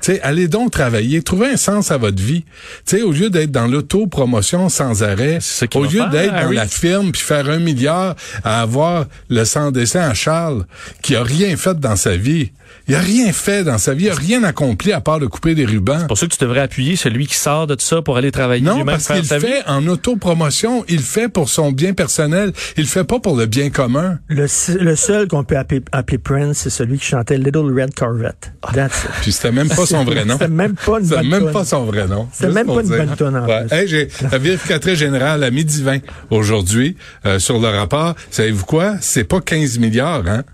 Tu 0.00 0.12
sais, 0.12 0.20
allez 0.20 0.46
donc 0.46 0.72
travailler, 0.72 1.22
trouvez 1.22 1.48
un 1.48 1.56
sens 1.56 1.90
à 1.90 1.96
votre 1.96 2.22
vie. 2.22 2.44
Tu 2.86 2.96
sais, 2.96 3.02
au 3.02 3.12
lieu 3.12 3.30
d'être 3.30 3.50
dans 3.50 3.66
l'auto-promotion 3.66 4.68
sans 4.68 5.02
arrêt, 5.02 5.38
au 5.74 5.84
lieu 5.84 6.04
d'être 6.10 6.32
dans 6.32 6.38
Harry. 6.38 6.56
la 6.56 6.66
firme 6.66 7.12
puis 7.12 7.22
faire 7.22 7.48
un 7.48 7.58
milliard 7.58 8.14
à 8.44 8.60
avoir 8.60 9.06
le 9.30 9.44
sang 9.44 9.70
dessin 9.72 10.02
à 10.02 10.14
Charles, 10.14 10.66
qui 11.02 11.16
a 11.16 11.22
rien 11.22 11.56
fait 11.56 11.78
dans 11.80 11.96
sa 11.96 12.16
vie. 12.16 12.52
Il 12.88 12.94
a 12.94 13.00
rien 13.00 13.32
fait 13.32 13.64
dans 13.64 13.78
sa 13.78 13.94
vie, 13.94 14.04
il 14.04 14.10
a 14.10 14.14
rien 14.14 14.44
accompli 14.44 14.92
à 14.92 15.00
part 15.00 15.18
de 15.18 15.26
couper 15.26 15.54
des 15.56 15.64
rubans. 15.64 15.98
C'est 16.00 16.06
pour 16.06 16.18
ça 16.18 16.26
que 16.26 16.32
tu 16.32 16.38
devrais 16.44 16.60
appuyer 16.60 16.94
celui 16.94 17.26
qui 17.26 17.34
sort 17.34 17.66
de 17.66 17.74
tout 17.74 17.84
ça 17.84 18.00
pour 18.00 18.16
aller 18.16 18.30
travailler 18.30 18.62
Non, 18.62 18.84
parce 18.84 19.08
qu'il 19.08 19.24
sa 19.24 19.38
vie. 19.38 19.46
fait 19.46 19.62
en 19.66 19.86
autopromotion, 19.88 20.84
il 20.88 21.00
fait 21.00 21.28
pour 21.28 21.48
son 21.48 21.72
bien 21.72 21.94
personnel, 21.94 22.52
il 22.76 22.86
fait 22.86 23.02
pas 23.04 23.18
pour 23.18 23.36
le 23.36 23.46
bien 23.46 23.70
commun. 23.70 24.18
Le, 24.28 24.46
le 24.80 24.96
seul 24.96 25.26
qu'on 25.28 25.42
peut 25.44 25.56
appeler, 25.58 25.82
appeler 25.90 26.18
Prince, 26.18 26.58
c'est 26.58 26.70
celui 26.70 26.98
qui 26.98 27.06
chantait 27.06 27.38
Little 27.38 27.72
Red 27.76 27.94
Corvette. 27.94 28.52
That's 28.72 29.04
it. 29.04 29.10
Puis 29.22 29.32
c'était 29.32 29.52
même 29.52 29.68
pas 29.68 29.84
son 29.86 30.04
vrai 30.04 30.24
nom. 30.24 30.34
C'était 30.34 30.48
même 30.48 30.74
pas 30.74 31.00
une 31.00 31.06
C'est 31.06 31.16
bonne 31.16 31.28
même 31.28 31.50
pas 31.52 31.64
son 31.64 31.84
vrai 31.86 32.06
nom. 32.06 32.28
C'est 32.32 32.44
Juste 32.46 32.54
même 32.54 32.66
pas 32.66 32.80
une 32.82 32.86
dire. 32.88 32.96
bonne 32.98 33.16
toune, 33.16 33.36
en 33.36 33.46
Ouais. 33.46 33.64
plus. 33.66 33.76
Hey, 33.76 33.88
j'ai 33.88 34.08
la 34.30 34.38
vérificatrice 34.38 34.98
générale 34.98 35.42
à 35.42 35.50
midi 35.50 35.82
20 35.82 35.98
aujourd'hui 36.30 36.96
euh, 37.24 37.38
sur 37.38 37.58
le 37.58 37.68
rapport. 37.68 38.14
Savez-vous 38.30 38.64
quoi? 38.64 38.94
C'est 39.00 39.24
pas 39.24 39.40
15 39.40 39.78
milliards 39.78 40.22
hein, 40.26 40.44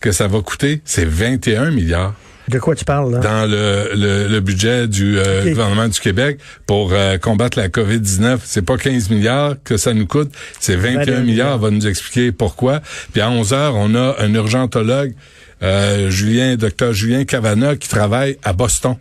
que 0.00 0.12
ça 0.12 0.26
va 0.28 0.40
coûter, 0.40 0.80
c'est 0.84 1.04
21 1.04 1.70
milliards 1.70 2.14
De 2.48 2.58
quoi 2.58 2.74
tu 2.74 2.84
parles, 2.84 3.12
là? 3.12 3.18
dans 3.18 3.50
le, 3.50 3.90
le, 3.94 4.28
le 4.28 4.40
budget 4.40 4.88
du 4.88 5.18
euh, 5.18 5.48
gouvernement 5.50 5.88
du 5.88 6.00
Québec 6.00 6.38
pour 6.66 6.92
euh, 6.92 7.18
combattre 7.18 7.58
la 7.58 7.68
COVID-19. 7.68 8.38
C'est 8.44 8.62
pas 8.62 8.76
15 8.76 9.10
milliards 9.10 9.54
que 9.62 9.76
ça 9.76 9.92
nous 9.94 10.06
coûte, 10.06 10.32
c'est 10.58 10.76
21 10.76 10.98
21 11.00 11.20
milliards. 11.20 11.54
Elle 11.54 11.60
va 11.60 11.70
nous 11.70 11.86
expliquer 11.86 12.32
pourquoi. 12.32 12.80
Puis 13.12 13.20
à 13.20 13.30
11 13.30 13.52
heures, 13.52 13.74
on 13.76 13.94
a 13.94 14.16
un 14.18 14.34
urgentologue, 14.34 15.14
euh, 15.62 16.10
Julien, 16.10 16.56
docteur 16.56 16.92
Julien 16.92 17.24
Cavana, 17.24 17.76
qui 17.76 17.88
travaille 17.88 18.38
à 18.42 18.52
Boston. 18.52 18.96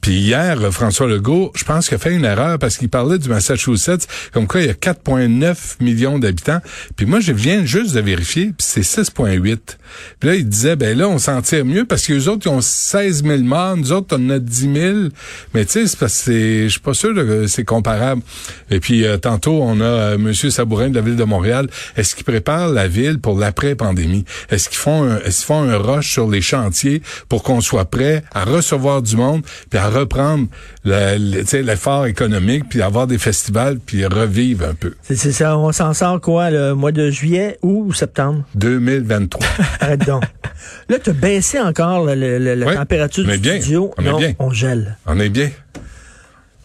Puis 0.00 0.14
hier, 0.14 0.58
François 0.72 1.06
Legault, 1.06 1.52
je 1.54 1.64
pense 1.64 1.88
qu'il 1.88 1.96
a 1.96 1.98
fait 1.98 2.14
une 2.14 2.24
erreur 2.24 2.58
parce 2.58 2.76
qu'il 2.78 2.88
parlait 2.88 3.18
du 3.18 3.28
Massachusetts, 3.28 4.06
comme 4.32 4.46
quoi 4.46 4.60
il 4.60 4.66
y 4.66 4.70
a 4.70 4.74
4,9 4.74 5.56
millions 5.80 6.18
d'habitants. 6.18 6.60
Puis 6.96 7.06
moi, 7.06 7.20
je 7.20 7.32
viens 7.32 7.64
juste 7.64 7.94
de 7.94 8.00
vérifier, 8.00 8.46
puis 8.46 8.54
c'est 8.58 8.80
6,8. 8.82 9.58
Puis 10.20 10.28
là, 10.28 10.34
il 10.34 10.48
disait, 10.48 10.76
ben 10.76 10.96
là, 10.96 11.08
on 11.08 11.18
s'en 11.18 11.40
tire 11.42 11.64
mieux 11.64 11.84
parce 11.84 12.06
que 12.06 12.12
les 12.12 12.28
autres, 12.28 12.46
ils 12.46 12.50
ont 12.50 12.60
16 12.60 13.24
000 13.24 13.38
morts, 13.42 13.76
nous 13.76 13.92
autres, 13.92 14.16
on 14.18 14.26
en 14.26 14.30
a 14.30 14.38
10 14.38 14.72
000. 14.74 14.98
Mais 15.54 15.64
tu 15.64 15.72
sais, 15.72 15.86
c'est 15.86 15.98
parce 15.98 16.22
que 16.22 16.64
je 16.64 16.68
suis 16.68 16.80
pas 16.80 16.94
sûr 16.94 17.14
que 17.14 17.46
c'est 17.46 17.64
comparable. 17.64 18.22
Et 18.70 18.80
puis, 18.80 19.04
euh, 19.04 19.16
tantôt, 19.16 19.62
on 19.62 19.80
a 19.80 19.84
euh, 19.84 20.18
Monsieur 20.18 20.50
Sabourin 20.50 20.90
de 20.90 20.94
la 20.94 21.00
Ville 21.00 21.16
de 21.16 21.24
Montréal. 21.24 21.68
Est-ce 21.96 22.14
qu'ils 22.14 22.24
préparent 22.24 22.68
la 22.68 22.88
ville 22.88 23.18
pour 23.18 23.38
l'après-pandémie? 23.38 24.24
Est-ce 24.50 24.68
qu'ils 24.68 24.78
font 24.78 25.04
un, 25.04 25.18
est-ce 25.20 25.44
font 25.44 25.62
un 25.62 25.76
rush 25.76 26.12
sur 26.12 26.28
les 26.28 26.40
chantiers 26.40 27.02
pour 27.28 27.42
qu'on 27.42 27.60
soit 27.60 27.86
prêt 27.86 28.22
à 28.32 28.44
recevoir 28.44 29.02
du 29.02 29.16
monde? 29.16 29.42
À 29.76 29.88
reprendre 29.88 30.46
le- 30.84 31.60
l'effort 31.62 32.06
économique 32.06 32.64
puis 32.68 32.82
avoir 32.82 33.06
des 33.06 33.18
festivals 33.18 33.78
puis 33.78 34.04
revivre 34.06 34.66
un 34.68 34.74
peu. 34.74 34.94
C'est, 35.02 35.16
ça, 35.32 35.56
on 35.58 35.72
s'en 35.72 35.92
sort 35.94 36.20
quoi, 36.20 36.50
le 36.50 36.74
mois 36.74 36.92
de 36.92 37.10
juillet 37.10 37.58
ou 37.62 37.92
septembre? 37.92 38.44
2023. 38.54 39.46
Arrête 39.80 40.06
donc. 40.06 40.22
Là, 40.88 40.98
tu 41.02 41.10
as 41.10 41.12
baissé 41.12 41.60
encore 41.60 42.04
la 42.04 42.14
Oui, 42.14 42.74
température 42.74 43.24
du 43.24 43.38
bien, 43.38 43.60
studio. 43.60 43.92
on 43.98 44.02
est 44.04 44.18
bien. 44.18 44.32
on 44.38 44.50
gèle. 44.50 44.96
On 45.06 45.18
est 45.20 45.28
bien. 45.28 45.50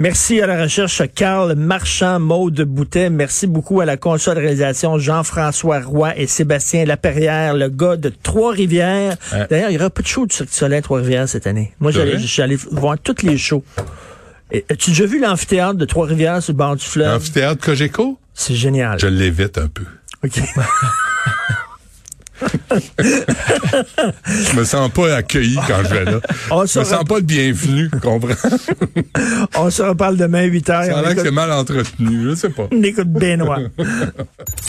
Merci 0.02 0.42
à 0.42 0.48
la 0.48 0.64
recherche 0.64 1.04
Carl 1.14 1.54
Marchand, 1.54 2.20
Maude 2.20 2.60
Boutet. 2.64 3.12
Merci 3.12 3.46
beaucoup 3.46 3.82
à 3.82 3.86
la 3.86 3.98
console 3.98 4.38
de 4.38 4.40
réalisation 4.40 4.98
Jean-François 4.98 5.80
Roy 5.82 6.18
et 6.18 6.26
Sébastien 6.26 6.86
Laperrière, 6.86 7.54
le 7.54 7.70
gars 7.70 7.98
de 7.98 8.10
Trois-Rivières. 8.10 9.16
Ouais. 9.32 9.46
D'ailleurs, 9.48 9.70
il 9.70 9.74
y 9.74 9.78
aura 9.78 9.92
pas 9.92 10.02
de 10.02 10.08
show 10.08 10.26
du 10.26 10.36
Cirque 10.36 10.50
du 10.50 10.56
Soleil 10.56 10.80
à 10.80 10.82
Trois-Rivières 10.82 11.30
cette 11.30 11.46
année. 11.46 11.74
Moi, 11.80 11.92
j'allais, 11.92 12.56
voir 12.72 12.98
tous 12.98 13.22
les 13.22 13.38
shows. 13.38 13.64
Et, 14.52 14.66
As-tu 14.72 14.90
déjà 14.90 15.06
vu 15.06 15.20
l'amphithéâtre 15.22 15.76
de 15.76 15.86
Trois-Rivières 15.86 16.42
sur 16.42 16.54
le 16.54 16.58
bord 16.58 16.76
du 16.76 16.84
fleuve? 16.84 17.18
Amphithéâtre 17.18 17.64
Cogeco, 17.64 18.18
C'est 18.34 18.56
génial. 18.56 18.98
je 19.00 19.06
l'évite 19.06 19.60
un 19.60 19.68
peu. 19.68 19.84
OK. 20.24 20.32
Je 24.26 24.56
me 24.58 24.64
sens 24.64 24.90
pas 24.92 25.16
accueilli 25.16 25.56
quand 25.68 25.84
je 25.84 25.94
vais 25.94 26.06
là. 26.06 26.20
On 26.50 26.66
Je 26.66 26.80
me 26.80 26.84
sens 26.86 27.04
pas 27.04 27.16
le 27.18 27.22
bienvenu, 27.22 27.90
comprends? 28.02 28.30
On 29.56 29.70
se 29.70 29.82
reparle 29.82 30.18
demain 30.18 30.44
8 30.44 30.68
Ça 30.68 30.80
a 30.80 30.86
h. 30.86 31.02
l'air 31.06 31.16
que 31.16 31.22
c'est 31.24 31.32
mal 31.32 31.52
entretenu, 31.52 32.30
je 32.30 32.36
sais 32.36 32.50
pas. 32.50 32.68
On 32.72 32.84
écoute 32.84 33.08
Benoît. 33.10 33.60